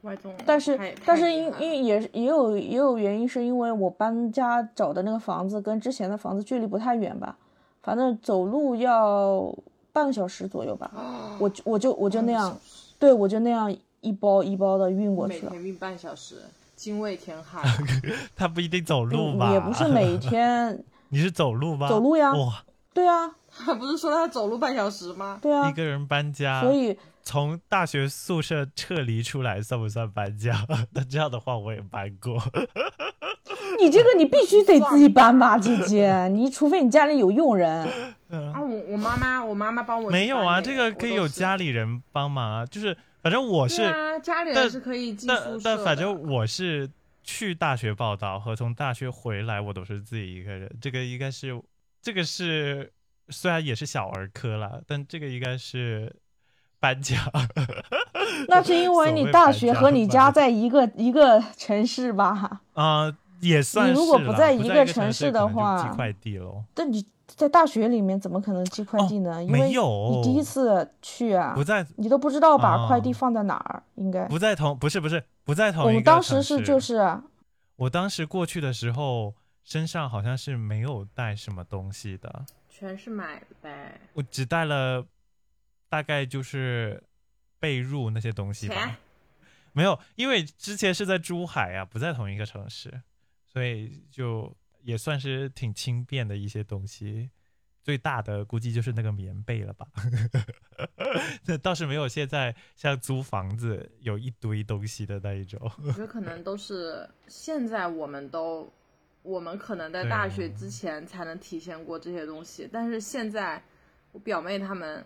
[0.46, 7.38] 但是但是因因也也有也有原因，是因为我搬家找的那个房子跟之前的房子距离不太远吧，
[7.82, 9.56] 反正走路要
[9.94, 10.92] 半个小时左右吧。
[11.40, 12.56] 我我就我就那样，
[13.00, 13.74] 对我就那样
[14.06, 15.50] 一包一包的运过去了。
[15.52, 16.36] 每天运半小时，
[16.76, 17.62] 精卫填海。
[18.36, 19.52] 他不一定走路吧？
[19.52, 20.84] 也不是每天。
[21.10, 21.90] 你是走路吗？
[21.90, 22.32] 走路呀。
[22.34, 23.32] 哇，对啊。
[23.58, 25.40] 他不是说他走路半小时吗？
[25.42, 25.68] 对啊。
[25.70, 26.96] 一个人搬家，所以。
[27.28, 30.64] 从大学宿舍撤离出来算不算搬家？
[30.94, 32.40] 那这样的话我也搬过。
[33.80, 36.28] 你这个你必须得自己搬吧，姐姐。
[36.28, 37.82] 你除非你家里有佣人。
[38.30, 40.12] 啊，我我妈妈，我妈妈帮我。
[40.12, 42.66] 没有啊，这个可以有家里人帮忙啊。
[42.68, 42.96] 就是
[43.26, 43.82] 反正我是，
[44.22, 45.62] 家里人是可以寄宿舍。
[45.64, 46.88] 但反正我是
[47.24, 50.72] 去大学报道和从大学回来，我都是自己一个人。
[50.80, 51.60] 这个应该是，
[52.04, 52.94] 这个是
[53.30, 56.16] 虽然也是小儿科了，但这个应该是。
[56.78, 57.18] 搬家，
[58.48, 62.62] 那是因为你大学和你家在一个一个城市吧？
[62.74, 63.90] 啊，也算。
[63.90, 66.64] 你如果不在一个城市的话，寄快递喽。
[66.76, 67.04] 但你
[67.36, 69.44] 在大学里面怎么可能寄快递呢？
[69.44, 77.20] 因为你第一次去啊，不在，你都不知道把快递放在哪儿，应该不在同，不是不是不在同一个我们当时是就是，
[77.76, 84.00] 我当时过去的时候，身上好像是没有带什么东西的，全是买呗。
[84.14, 85.06] 我只带了。
[85.88, 87.02] 大概就是
[87.58, 88.98] 被褥那些东西吧，
[89.72, 93.02] 没有，因为之前是在珠海呀，不在同一个城市，
[93.46, 94.54] 所以就
[94.86, 97.30] 也算是挺轻便的一些东西。
[97.84, 99.86] 最大的估计就是那个棉被了吧，
[101.46, 105.60] 那倒是没有现在像租房子有一堆东西的那一种。
[105.84, 108.72] 我觉得可能都是现在我们都，
[109.22, 113.62] 我们可能在大学之前才能体现过这些东西，但是现在
[114.12, 115.06] 我表妹他们。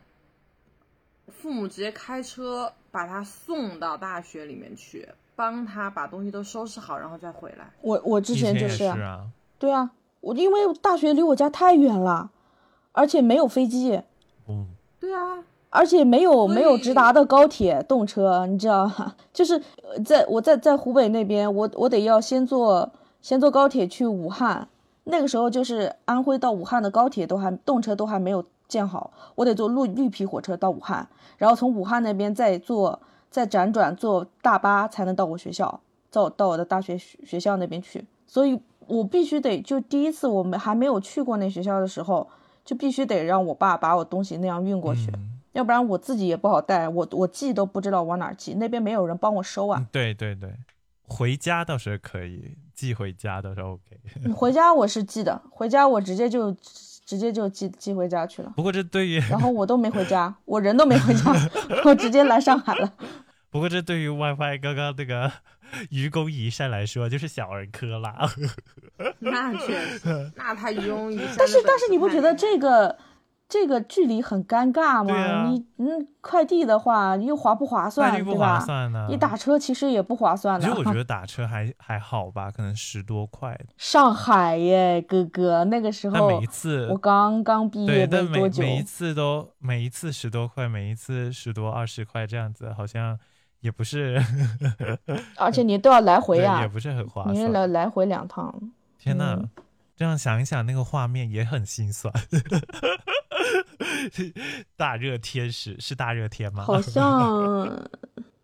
[1.31, 7.71] 父母直接开车把她送到大学里面去，帮她把东西都收拾好，然后再回来。
[7.81, 9.91] 我我之前就是啊，对啊，
[10.21, 12.31] 我因为大学离我家太远了，
[12.93, 14.01] 而且没有飞机。
[14.47, 14.65] 嗯，
[14.99, 19.13] 对啊，而且没有没有直达的高铁动车，你知道吗？
[19.31, 19.61] 就是
[20.03, 22.89] 在我在在湖北那边，我我得要先坐
[23.21, 24.67] 先坐高铁去武汉，
[25.03, 28.43] 那个时候就是安徽到武汉的高铁都还动车都还没有。
[28.69, 32.99] 建好，我得坐绿绿皮火车到武汉，然后从武汉那边再坐
[33.31, 35.81] 再辗转坐大巴才能到我学校，
[36.11, 38.05] 到到我的大学学校那边去。
[38.27, 42.29] 所以我必须得就第一次我们还没有去过那学校的时候，
[42.65, 45.09] 就必须得让我爸把我东西那样运过去，
[45.53, 49.85] 要不然我自己也不好带，我我寄都不知道往哪寄，那边没有人帮我收啊。
[49.91, 50.51] 对对对，
[51.03, 53.81] 回家倒是可以寄回家倒是 OK。
[54.35, 56.55] 回家我是寄的，回家我直接就。
[57.09, 58.53] 直接就寄寄回家去了。
[58.55, 61.33] 不过这对于，然后我都没回家，我人都没回家，
[61.83, 62.93] 我直接来上海了。
[63.49, 65.31] 不过这对于 WiFi 刚刚那个
[65.91, 68.29] 愚公移山来说，就是小儿科啦。
[69.19, 71.35] 那确实， 那他愚公移山。
[71.37, 72.97] 但是但是你不觉得这个？
[73.51, 75.47] 这个距离很尴尬吗？
[75.47, 78.63] 你嗯，快递的话又划不划算，对吧？
[79.09, 80.67] 你打车其实也不划算的。
[80.67, 83.59] 其实我觉得打车还还好吧，可能十多块。
[83.75, 93.17] 上海耶，哥哥，那个时候每一次我刚刚毕业没多久，每一次都每一次十多块，每一次十多二十块这样子，好像
[93.61, 94.21] 也不是。
[95.37, 97.35] 而且你都要来回呀，也不是很划算。
[97.35, 98.53] 你来来回两趟，
[98.97, 99.41] 天呐，
[99.95, 102.13] 这样想一想，那个画面也很心酸。
[104.75, 106.63] 大热天是是大热天吗？
[106.63, 107.67] 好像，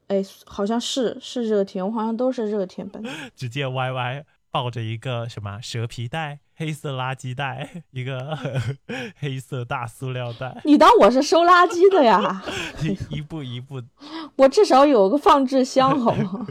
[0.08, 3.00] 哎，好像是是热天，我好像都是热天吧。
[3.36, 4.26] 直接 Y Y
[4.56, 8.40] 抱着一个什么蛇皮袋、黑色垃圾袋，一个
[9.20, 10.62] 黑色大塑料袋。
[10.64, 12.42] 你当我是收垃圾的呀？
[13.12, 13.84] 一步一步，
[14.38, 16.48] 我至少有个放置箱，好吗？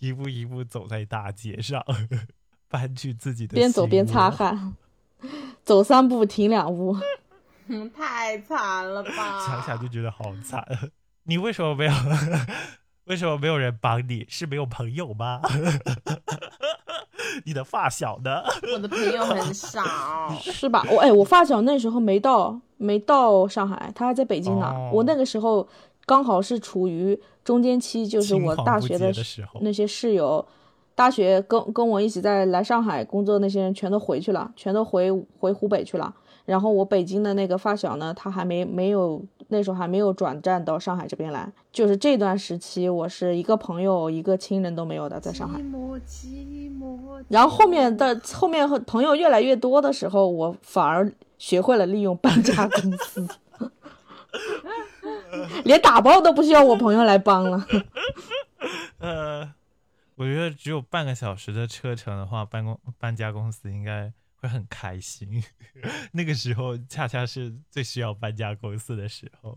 [0.00, 1.80] 一步一步走在大街上，
[2.68, 3.54] 搬去自己的。
[3.54, 4.74] 边走边擦汗，
[5.62, 6.96] 走三步停两步。
[7.96, 9.46] 太惨了吧！
[9.46, 10.66] 想想就觉得好惨。
[11.22, 11.92] 你为什么没有？
[13.04, 14.26] 为什么没有人帮你？
[14.28, 15.40] 是没有朋友吗？
[17.44, 18.42] 你的发小呢？
[18.72, 19.82] 我的朋友很少，
[20.40, 20.84] 是吧？
[20.90, 24.74] 我哎，我发小那时候没到，没到上海，他还在北京呢。
[24.92, 25.66] 我那个时候
[26.04, 30.44] 刚好是处于中间期，就是我大学的时候，那些室友，
[30.94, 36.14] 大学跟跟我一起在来上海工作那些人全都回去了，全都回回湖北去了。
[36.44, 45.60] 然后我北京的那个发小呢，他还没没有那时候还没有转战到上海这边来，就是这段时期，我是一个朋友一个亲人都没有的在上海。
[47.28, 53.26] 然后后面的后面和朋友越来越多的时候，我反而学会了利用搬家公司，
[55.64, 57.66] 连打包都不需要我朋友来帮了。
[58.98, 59.52] 呃，
[60.16, 65.42] 我觉得只有半个小时的车程的话，搬公搬家公司应该会很开心。
[66.12, 69.54] 那个时候恰恰是最需要搬家公司的时候，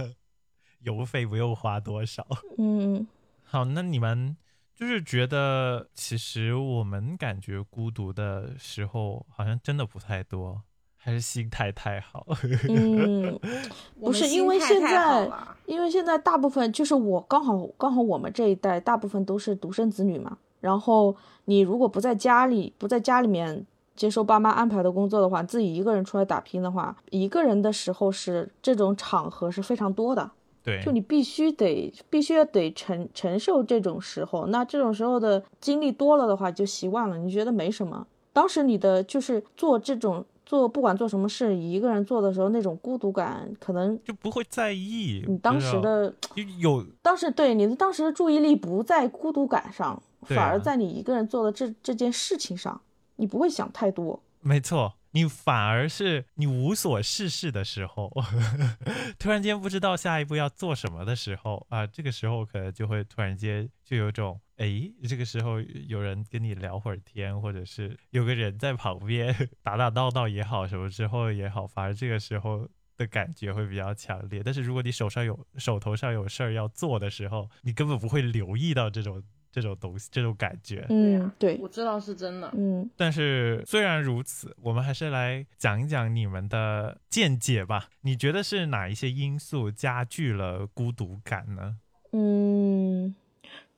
[0.82, 2.26] 邮费不用花多少。
[2.58, 3.06] 嗯，
[3.42, 4.36] 好，那你们
[4.74, 10.62] 就是觉得，其实我们感觉孤独的时候，好像真的不太多。
[10.98, 12.26] 还是心态太好。
[12.68, 13.38] 嗯，
[14.00, 15.30] 不是因为现在，
[15.64, 20.36] 因为现在大部分就是我刚好刚好我们这一代大部分都是独生子女嘛。
[20.58, 23.64] 然后你如果不在家里，不在家里面
[23.96, 30.30] 接受爸妈安排的工作的话，自己一个人出来打拼的话，一个人的时候是这种场合是非常多的。
[30.62, 34.46] 对，就你必须得必须要得承承受这种时候。
[34.46, 38.06] 那这种时候的经历多了的话，就习惯了，你觉得没什么。
[38.32, 40.24] 当时你的就是做这种。
[40.48, 45.24] 做不管做什么事，一个人做的时候，那种孤独感可能就不会在意。
[45.26, 46.14] 你当时的
[46.60, 52.80] 有，当时对你的当时的注意力不在孤独感上，反而在你一个人做的这这件事情上，
[53.16, 54.22] 你不会想太多。
[54.40, 54.94] 没错。
[55.12, 58.12] 你反而是你无所事事的时候，
[59.18, 65.58] 突然间不知道下一步要做什么的时候啊，这个时候可能就会突然间就有种哎，这个时候
[65.88, 74.42] 有人跟你聊会儿天，或者是有个人在旁边 打打闹闹也好，什么之后也好，反而这个时候的感觉会比较强烈。
[74.44, 79.22] 但是如果你手上有手头上有事儿要做的时候，你根本不会留意到这种。
[79.56, 82.90] 这种东西，这种感觉，嗯，对，我知道是真的，嗯。
[82.94, 87.88] 但是虽然如此，我们还是来讲一讲你们的见解吧。
[88.02, 91.76] 你觉得是哪一些因素加剧了孤独感呢？
[92.12, 93.14] 嗯，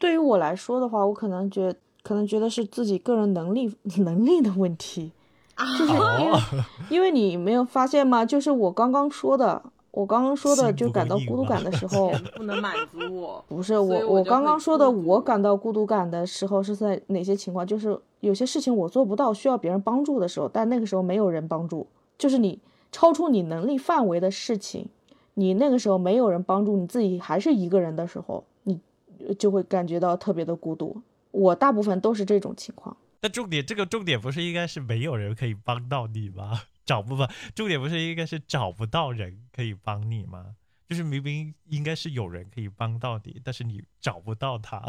[0.00, 1.72] 对于我来说的话，我可能觉
[2.02, 3.72] 可能觉得是自己个人能力
[4.02, 5.12] 能力的问题，
[5.78, 6.40] 就是因为
[6.90, 8.26] 因为你没有发现吗？
[8.26, 9.62] 就是我刚刚说的。
[9.90, 13.44] 我刚刚说的就感到孤独感的时 候，不能满足我。
[13.48, 17.66] 不是我，我刚刚说的我感到孤独感的时候是在哪些情况？
[17.66, 21.86] 就是有些事情我做不到，需要别人帮助的时候，但那个时候没有人帮助，
[22.16, 22.60] 就是你
[22.92, 24.86] 超出你能力范围的事情，
[25.34, 28.78] 你那个时候没有人帮助，你自己还是一个人的时候，你
[29.38, 31.00] 就会感觉到特别的孤独。
[31.30, 32.96] 我大部分都是这种情况。
[33.20, 36.60] 那重点，这个重点不是应该是没有人可以帮到你吗？
[36.88, 40.56] 找不不，重点不是应该是找不到人可以帮你吗？
[40.88, 44.80] 就是明明应该是有人可以帮到你，但是你找不到他，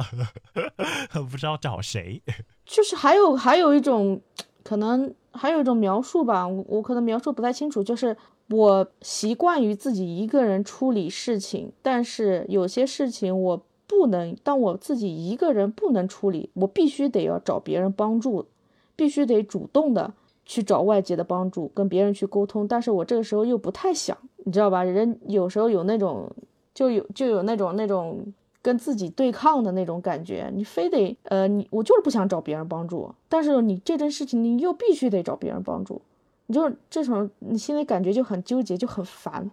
[1.29, 2.23] 不知道找谁。
[2.63, 4.21] 就是还有还有一种
[4.63, 7.83] 可能，还有一种描述吧，我我可能描述不太清楚。
[7.83, 8.15] 就是
[8.47, 18.47] 我习惯于自己一个人处理事情，但是有些事情我不能，当我自己一个人不能处理，我必须得要找别人帮助，
[18.95, 20.13] 必须得主动的。
[20.49, 24.83] 去找外界的帮助，跟别人去沟通，但是我这个时候又不太想，你知道吧？
[24.83, 26.27] 人有时候有那种，
[26.73, 28.25] 就有就有那种那种
[28.59, 36.01] 跟自己对抗的那种感觉，你非得呃，你我就是不想找别人帮助，但是你这件事情你又必须得找别人帮助，
[36.47, 39.51] 你就这种你心里感觉就很纠结，就很烦，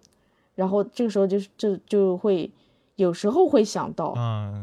[0.54, 2.50] 然后这个时候就就就会
[2.94, 4.14] 有时候会想到，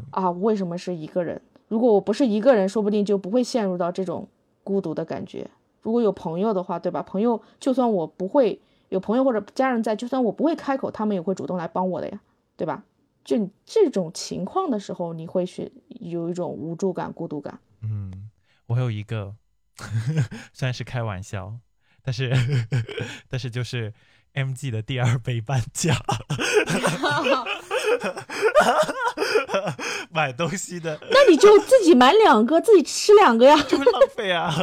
[0.09, 1.39] 啊，为什么是一个人？
[1.67, 4.27] 如果我不是一个人，说不定就不会陷入到这种
[4.63, 5.47] 孤独的感觉。
[5.84, 7.03] 如果有朋友的话，对吧？
[7.03, 8.59] 朋友就算我不会
[8.89, 12.19] 有朋友或者家人在，就算我不会开口，他们也会主动来帮我的呀，
[12.57, 12.84] 对吧？
[13.23, 17.59] 就这种情况的时候，你会是有一种无助感、孤独感。
[17.81, 18.29] 嗯，
[18.67, 19.36] 我有一个，
[20.51, 21.53] 虽然是开玩笑，
[22.01, 22.31] 但是
[23.29, 23.93] 但是就是
[24.34, 25.95] M G 的第二杯半价。
[30.11, 34.53] 买东西的，那你就自己买两个，自己吃两个呀， 就会浪费啊。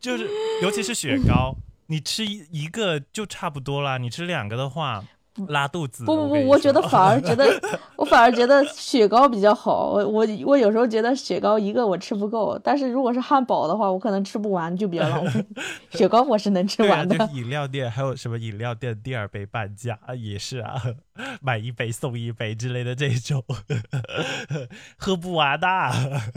[0.00, 0.28] 就是
[0.62, 1.54] 尤其是雪糕，
[1.86, 5.04] 你吃一一个就差不多啦，你吃两个的话。
[5.46, 6.04] 拉肚子？
[6.04, 7.48] 不不不，我觉得反而 觉得，
[7.96, 9.92] 我反而觉得雪糕比较好。
[9.92, 15.42] 我我我有时候觉得雪糕一个我吃不够，但是如果是汉堡的话，我可能吃不完，就比较浪费。
[15.92, 17.16] 雪糕我是能吃完的。
[17.32, 20.74] 饮料店还有什么饮料店第二杯半价啊也是啊，
[21.40, 23.44] 买一杯送一杯之类的这种，
[24.96, 25.66] 喝不完的。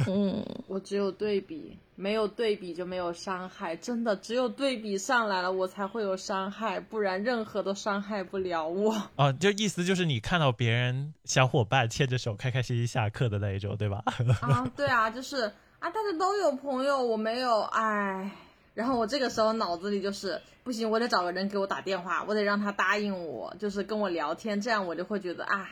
[0.08, 1.78] 嗯，我只有对比。
[1.96, 9.10] 没有对比就没有伤害，真的只有对比上来了，我才会有伤害，不然任何都伤害不了我。
[9.16, 14.04] 哦，就意思就是你看到别人小伙伴牵着手开开心心下课的那一种，对吧？
[14.42, 15.44] 啊，对啊，就是
[15.78, 18.32] 啊，大家都有朋友，我没有，哎，
[18.74, 25.70] 然后我这个时候脑子里就是不行，我得找个人给我打电话，我得让他答应我，就是跟我聊天，这样我就会觉得啊。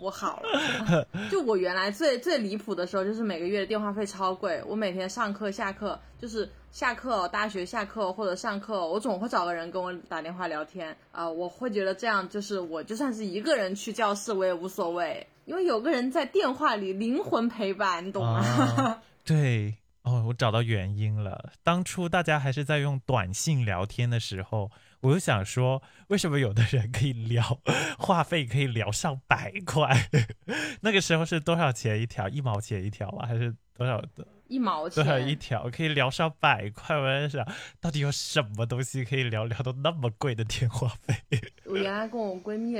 [0.00, 4.62] 我好了，就我原来最最离谱的时候，就是每个月的电话费超贵。
[4.64, 11.28] 我每天上课下课，就是下课大学下课或者上课，我总会找个人跟我打电话聊天啊。
[11.28, 15.26] 我会觉得这样就是我就算是一个人去教室，我也无所谓。
[15.44, 19.02] 因为有个人在电话里灵魂陪伴，你懂吗？
[19.26, 19.74] 对，
[20.08, 21.52] 哦，我找到原因了。
[21.62, 27.60] 当初大家还是在用短信聊天的时候，我就想说，为什么有的人可以聊
[27.98, 30.08] 话费可以聊上百块？
[30.80, 32.26] 那个时候是多少钱一条？
[32.28, 33.26] 一毛钱一条啊？
[33.26, 34.26] 还是多少的？
[34.48, 35.28] 一毛钱？
[35.28, 35.68] 一条？
[35.68, 36.96] 可以聊上百块？
[36.96, 37.46] 我在想，
[37.78, 41.14] 到底有什么东西可以聊聊到那么贵的电话费？
[41.66, 42.74] 我原来跟我闺蜜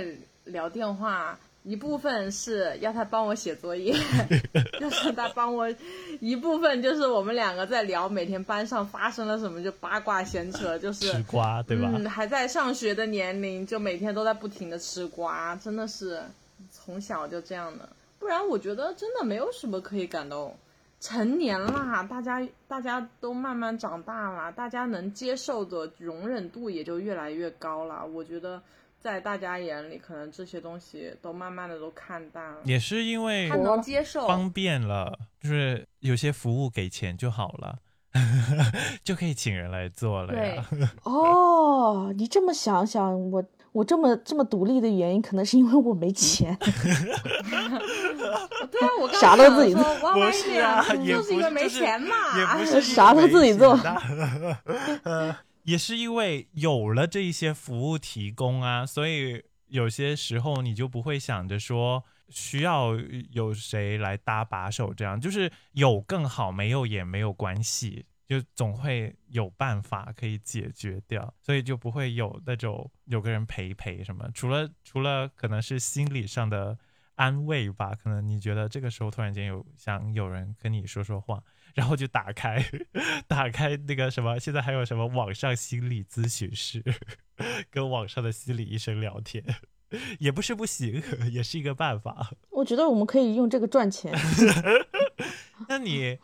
[0.45, 1.39] 聊电话。
[1.65, 3.95] 一部分是要他帮我写作业，
[4.81, 5.69] 就是他帮我；
[6.19, 11.93] 一部分就是我们两个在聊每天班上发生了什么，就八卦闲扯，就是吃瓜，对吧？
[11.95, 16.23] 嗯，还在上学的年龄，就每天都在不停的吃瓜，真的是
[16.73, 17.87] 从小就这样的。
[18.19, 20.57] 不然我觉得真的没有什么可以感动。
[21.01, 28.07] 成年啦，大家大家都慢慢长大啦，大家能接受的容忍度也就越来越高了。
[28.07, 28.63] 我觉得。
[29.01, 37.79] 在大家眼里，可能这些东西都慢慢的都看淡了，也是因为他能接受方便了，就是有些服务给钱就好了，
[39.05, 40.67] 就可以请人来做了呀。
[41.05, 46.57] 哦，你这么想想，我我这么这么独立的原因，可能是因为我没钱。
[48.71, 49.83] 对啊，我啥都自己做，
[50.13, 53.79] 不是啊，就是因为没钱嘛，也不是啥都自己做。
[55.69, 62.95] 也是因为有了这一些服务提供啊，所以有些时候你就不会想着说需要
[63.33, 76.79] 有谁来搭把手，这样就是有更好，没有也没有关系，就总会有办法可以解决掉，所以就不会有那种有个人陪陪什么，除了除了可能是心理上的
[77.17, 81.43] 安慰吧，可能你觉得这个时候突然间有想有人跟你说说话。
[81.75, 82.65] 然后就打开，
[83.29, 86.83] 打开那个什么，现在还有什么网上心理咨询室，
[87.71, 89.45] 跟网上的心理医生聊天，
[90.19, 92.33] 也不是不行，也是一个办法。
[92.51, 94.13] 我觉得我们可以用这个赚钱。
[95.69, 96.17] 那你，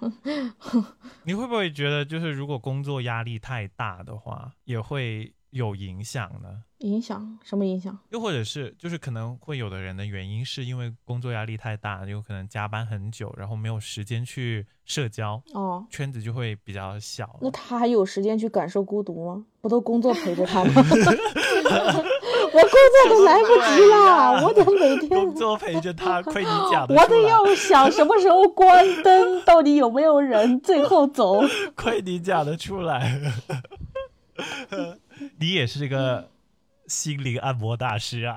[1.25, 6.49] 你会不会觉得，就是如果工作压力太大的话，也会有影响呢？
[6.79, 7.97] 影响什么影响？
[8.11, 17.39] 又或者是就是可能会有的人的原因是因为工作压力太大，有可能加班很久，然后没有时间去社交，哦，圈子就会比较小。
[17.41, 19.45] 那他还有时间去感受孤独吗？
[19.61, 20.73] 不都工作陪着他吗？
[22.55, 31.41] 我工作都来不及了，我得每天工作陪着他，亏你讲的，我得要想什么时候关灯，到底有没有人最后走？
[31.77, 33.19] 亏你讲得出来，
[35.39, 36.31] 你也是个。
[36.87, 38.37] 心灵按摩大师啊，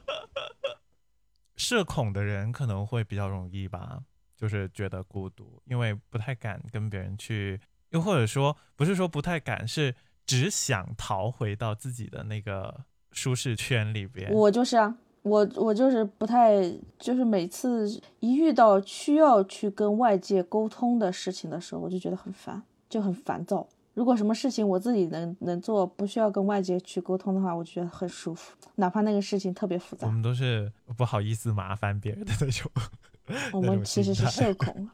[1.54, 4.00] 社恐的人可能会比较容易吧，
[4.34, 9.94] 就是觉得孤独，因为不太敢跟别人去，又或者说不是说不太敢，是
[10.24, 12.74] 只想逃回到自己的那个
[13.12, 14.32] 舒适圈里边。
[14.32, 16.58] 我就是啊，我我就是不太，
[16.98, 17.86] 就是每次
[18.20, 23.68] 一遇到需要去跟外界沟通的事情的时候，我就觉得很烦，就很烦躁。
[24.00, 30.06] 如果什么事情我自己能能做，不需要跟外界去沟通的话，我觉得很舒服，哪怕那个事情特别复杂。
[30.06, 32.70] 我们都是不好意思麻烦别人的那种。
[33.52, 34.88] 我们其实是社恐，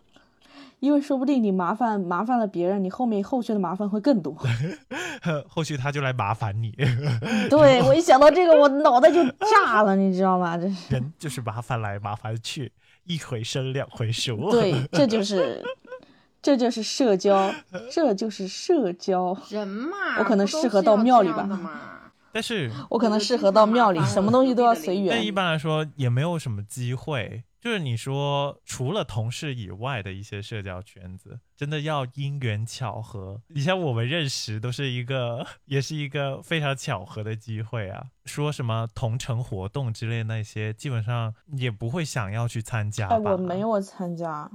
[0.80, 4.36] 因为说不定你麻烦麻烦了别人，你后面后续的麻烦会更多。
[5.46, 6.72] 后续他就来麻烦你。
[7.48, 9.24] 对我一想到这个，我脑袋就
[9.62, 10.58] 炸了，你知道吗？
[10.58, 12.72] 这是人就是麻烦来麻烦去，
[13.04, 14.50] 一回生两回熟。
[14.50, 15.64] 对，这就是。
[16.42, 17.52] 这就是社交，
[17.90, 19.36] 这就是社交。
[19.48, 21.48] 人嘛，我可能适合到庙里吧。
[22.32, 25.08] 但是，我可能适合到庙里，什么东西都要随缘。
[25.08, 27.44] 但一般来说，也没有什么机会。
[27.58, 33.40] 就是你说，除了同事以外的一些社交圈子，真的要因缘巧合。
[33.48, 38.04] 你像我们认识，都是一个， 也是一个非常巧合的机会啊。
[38.26, 43.32] 说什么同城活动之类那些，基本上也不会想要去参加吧？
[43.32, 44.48] 我没有参加。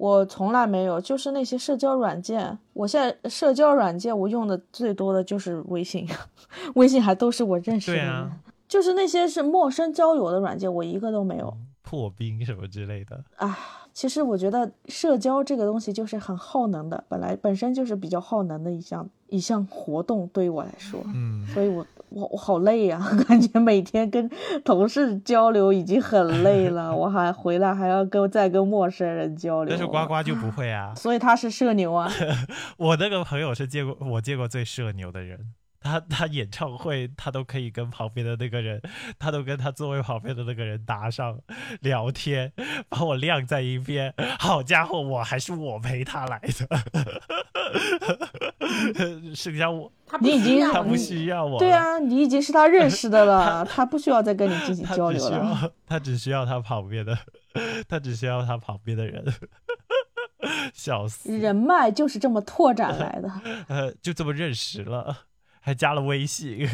[0.00, 2.58] 我从来没有，就是那些社交软件。
[2.72, 6.08] 我现在社交软件我用的最多的就是微信，
[6.74, 8.30] 微信还都是我认识的人。
[8.66, 11.54] 就是那些是陌生交友的软件，我一个都没有。
[11.82, 13.58] 破冰什么之类的啊，
[13.92, 21.86] 其实我觉得社交这个东西就是很耗能的，本来本身就是比较耗能的一项一项活动，对于我来说，嗯，所以我。
[22.10, 24.28] 我我好累呀， 感觉每天跟
[24.64, 29.70] 同事交流已经很累了，我还 回来还要跟再跟陌生人交流。
[29.70, 32.10] 但是呱呱就不会啊，所以他是社牛啊。
[32.76, 38.82] 我那个朋友是见过我见过最社牛的人，他他演唱会他都可以跟旁边的那个人，
[39.18, 41.38] 他都跟他座位旁边的那个人搭上
[41.80, 42.52] 聊天，
[42.88, 44.12] 把我晾在一边。
[44.38, 46.68] 好家伙，我还是我陪他来的。
[49.34, 49.90] 剩下我，
[50.20, 57.16] 你已经他不需要我，对啊，你已经是他认识的了， 他不需要再跟你进行交流了，他只需要他旁边的，
[57.88, 59.24] 他只需要他旁边的人，
[60.72, 63.30] 笑死，人脉就是这么拓展来的，
[63.68, 65.16] 呃，就这么认识了，
[65.60, 66.68] 还加了微信，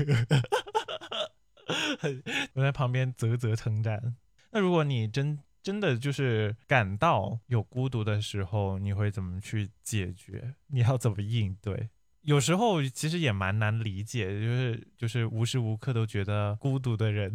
[2.55, 4.15] 我在旁边啧啧称赞。
[4.53, 10.55] 那如果你真真的就是感到有孤独的时候，你会怎么去解决？
[10.69, 11.89] 你要怎么应对？
[12.23, 17.35] 有时候其实也蛮难理解，就是就是无时无刻都觉得孤独的人，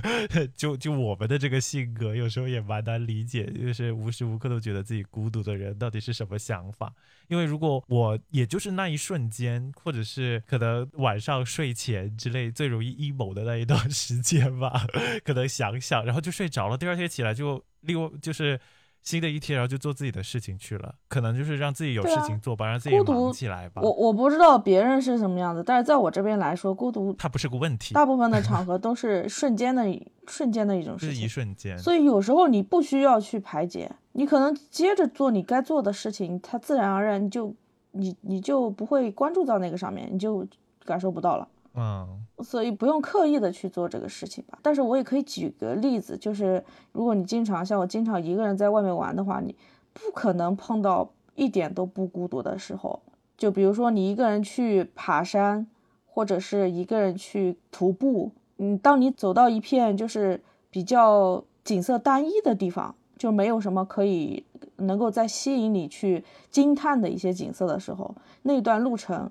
[0.54, 6.94] 就就我们的这个性格，有时候也蛮难理解，就是无时无刻都觉得自己孤独的人到底是什么想法？
[7.28, 14.86] 因为如果我也就是那一瞬间，或者是可能晚上睡前之类最容易 emo 的那一段时间吧，
[15.24, 18.60] 可能想想，然后就睡着了，第二天起来就另外就是。
[19.02, 23.80] 新的一天，然后就做自己的事情去了，可能就是让自己有事情做吧，让自己忙起来吧。
[23.80, 27.94] 我我不知道别人是什么样子，但是在我这边来说，孤独它不是个问题。
[27.94, 29.86] 大部分的场合都是瞬间的
[30.28, 31.78] 瞬间的一种事情，是一瞬间。
[31.78, 37.54] 所以有时候你不需要去排解，你可能接着做你该做的事情，它自然而然就
[37.92, 40.46] 你你就不会关注到那个上面，你就
[40.84, 41.48] 感受不到了。
[41.74, 44.58] 嗯，所以不用刻意的去做这个事情吧。
[44.60, 49.54] 但是我也可以举个例子，就是如果你经常像我经常一个人在外面玩的话，你
[49.92, 53.00] 不可能碰到一点都不孤独的时候。
[53.38, 55.66] 就比如说你一个人去爬山，
[56.06, 64.44] 或者是一个人去徒步，嗯，当你走到一片就是比较景色单一的地方，就没有什么可以
[64.76, 69.30] 能够再吸引你去惊叹的一些景色的时候，那段路程。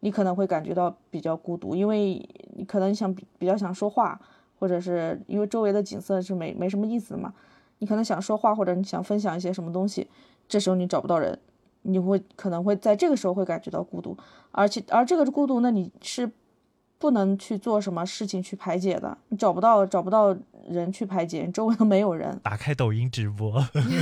[0.00, 2.14] 你可能会感觉到比较孤独，因为
[2.54, 4.20] 你可能想比较想说话，
[4.58, 7.32] 或者是因为周围的景色是没没什么意思的嘛。
[7.78, 10.08] 你可能想说话，或者你想分享一些什么东西，
[10.48, 11.38] 这时候你找不到人，
[11.82, 14.16] 你会可能会在这个时候会感觉到孤独，
[14.50, 16.30] 而且而这个孤独那，你是
[16.98, 20.36] 不能去做什么事情去排解的，你找不到找不到。
[20.68, 22.36] 人去排解，周围都没有人。
[22.44, 23.54] 打开抖音直播，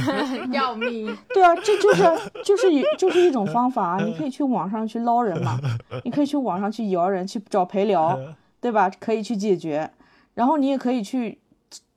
[0.50, 1.16] 要命！
[1.32, 2.02] 对啊，这就是
[2.44, 4.04] 就是一就是一种方法啊！
[4.04, 5.60] 你可以去网上去捞人嘛，
[6.04, 8.18] 你可以去网上去摇人，去找陪聊，
[8.60, 8.90] 对吧？
[8.98, 9.88] 可以去解决。
[10.34, 11.38] 然后你也可以去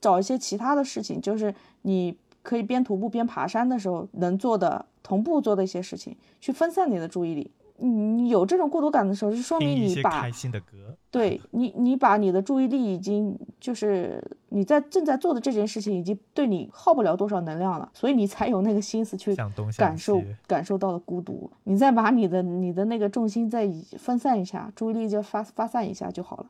[0.00, 7.50] 找一些其他的事情，就是你可以边徒步边爬山的时候能做的同步做的一些事情，去分散你的注意力。
[7.80, 19.34] 你有这种孤独感的时候，是说明你把开心的歌，对你，你把你的注意力已经就是你在正在做的这件事情，已经对你耗不了多少能量了，所以你才有那个心思去
[19.76, 21.50] 感受感受到的孤独。
[21.64, 23.68] 你再把你的你的那个重心再
[23.98, 26.46] 分散一下，注意力就发发散一下就好了。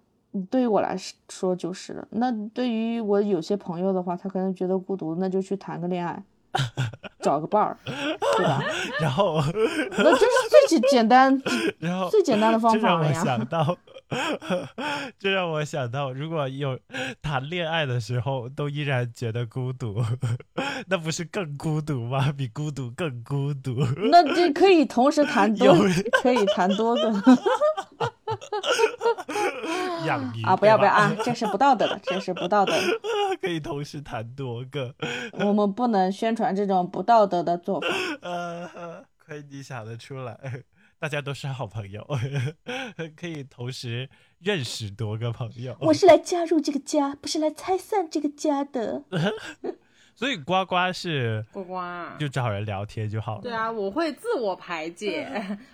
[0.51, 0.97] 对于我来
[1.29, 2.07] 说就是了。
[2.11, 6.23] 那对于我有些朋友的话，他可能觉得孤独，那就去谈个恋爱。
[7.23, 8.61] 找个伴儿，对吧？
[9.01, 11.43] 然后，那这是最简单，
[11.81, 13.25] 然后最简单的方法了呀。
[13.25, 13.77] 想到，
[15.19, 16.79] 这让我想到，如果有
[17.23, 20.05] 谈恋爱的时候都依然觉得孤独，
[20.89, 22.33] 那不是更孤独吗？
[22.37, 23.85] 比孤独更孤独。
[24.11, 25.75] 那这可以同时谈多，
[26.23, 27.13] 可以谈多个。
[30.07, 30.57] 养鱼啊！
[30.57, 31.15] 不要不要啊！
[31.23, 32.83] 这是不道德的，这是不道德的。
[33.41, 34.95] 可以同时谈多个，
[35.33, 37.89] 我们不能宣传这种不道德的做法。
[38.23, 40.37] 呃，亏你想得出来，
[40.99, 42.05] 大家都是好朋友，
[43.15, 44.11] 可以同时
[44.41, 45.77] 认识多个朋友。
[45.81, 49.05] 我是来加入这个家，不是来拆散这个家的。
[50.17, 51.81] 所以呱呱是呱呱，
[52.19, 53.43] 就找人聊天就好了。
[53.43, 55.25] 对啊，我会自我排解，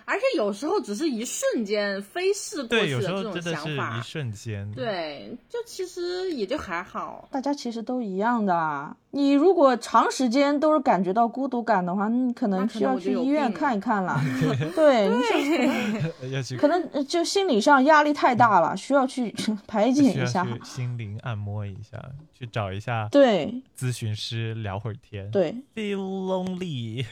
[0.05, 4.71] 而且有时候只是一瞬间飞逝过去的这种想法，一瞬间。
[4.71, 7.27] 对，就其实也就还好。
[7.31, 8.95] 大家其实都一样的。
[9.11, 14.19] 你如果长时间都是感觉到孤独感的话，你可能需要去医院看一看了。
[14.75, 15.09] 对，
[16.57, 19.33] 可能 就心理上压力太大了，需要去
[19.65, 21.97] 排解一下，心灵按摩一下，
[22.37, 24.53] 去找一下对咨询师。
[24.55, 27.05] 聊会儿天，对，feel lonely。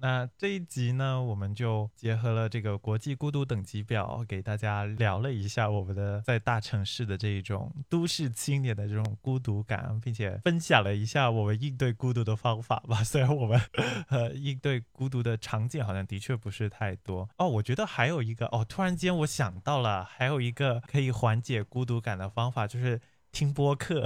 [0.00, 13.02] 那这一集呢，我们就结合了这个国际孤独等级表，给大家聊了一下我们的在大城市的这一种都市青年的这种孤独感，并且分享了一下我们应对孤独的方法吧。
[13.04, 13.60] 虽然我们
[14.08, 23.00] 呃应对孤独的场景好像的确不是太多哦，我觉得还有一个哦，突然间我想到了，还有一个可以缓解孤独感的方法，就是。
[23.32, 24.02] 听播客，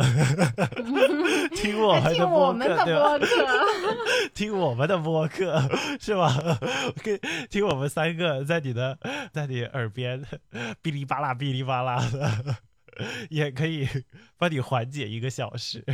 [1.57, 3.19] 听我们的播客，对吧？
[4.35, 5.61] 听我们的播客
[6.01, 6.33] 是吧？
[7.51, 8.97] 听我们三个在你的
[9.33, 10.25] 在你耳边
[10.83, 12.57] 哔哩吧啦哔哩吧啦的，
[13.29, 13.89] 也可以
[14.39, 15.85] 帮你缓解一个小时。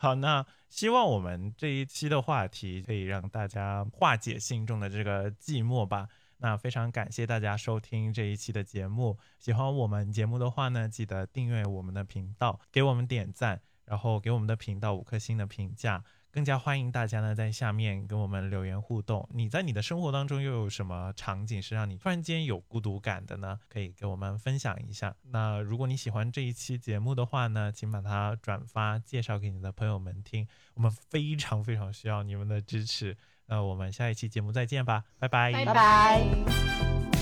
[0.00, 6.08] 好，那希望我们这一期的话题可以让大家化解心中的这个寂寞吧。
[6.44, 9.18] 那非常感谢大家收听这一期的节目。
[9.38, 16.04] 喜欢我们节目的话呢，记得订阅我们的频道，给我们点赞，然后给我们的频道五颗星的评价。
[16.30, 19.26] 更加欢迎大家呢在下面跟我们留言互动。
[19.32, 23.58] 你在你的生活当中又有什么场景是让你突然间有孤独感的呢？
[23.70, 25.16] 可以给我们分享一下。
[25.22, 30.46] 那如果你喜欢这一期节目的话呢，请把它转发介绍给你的朋友们听。
[30.74, 33.16] 我们非常非常需要你们的支持。
[33.46, 37.13] 那我们下一期节目再见吧，拜拜，拜拜。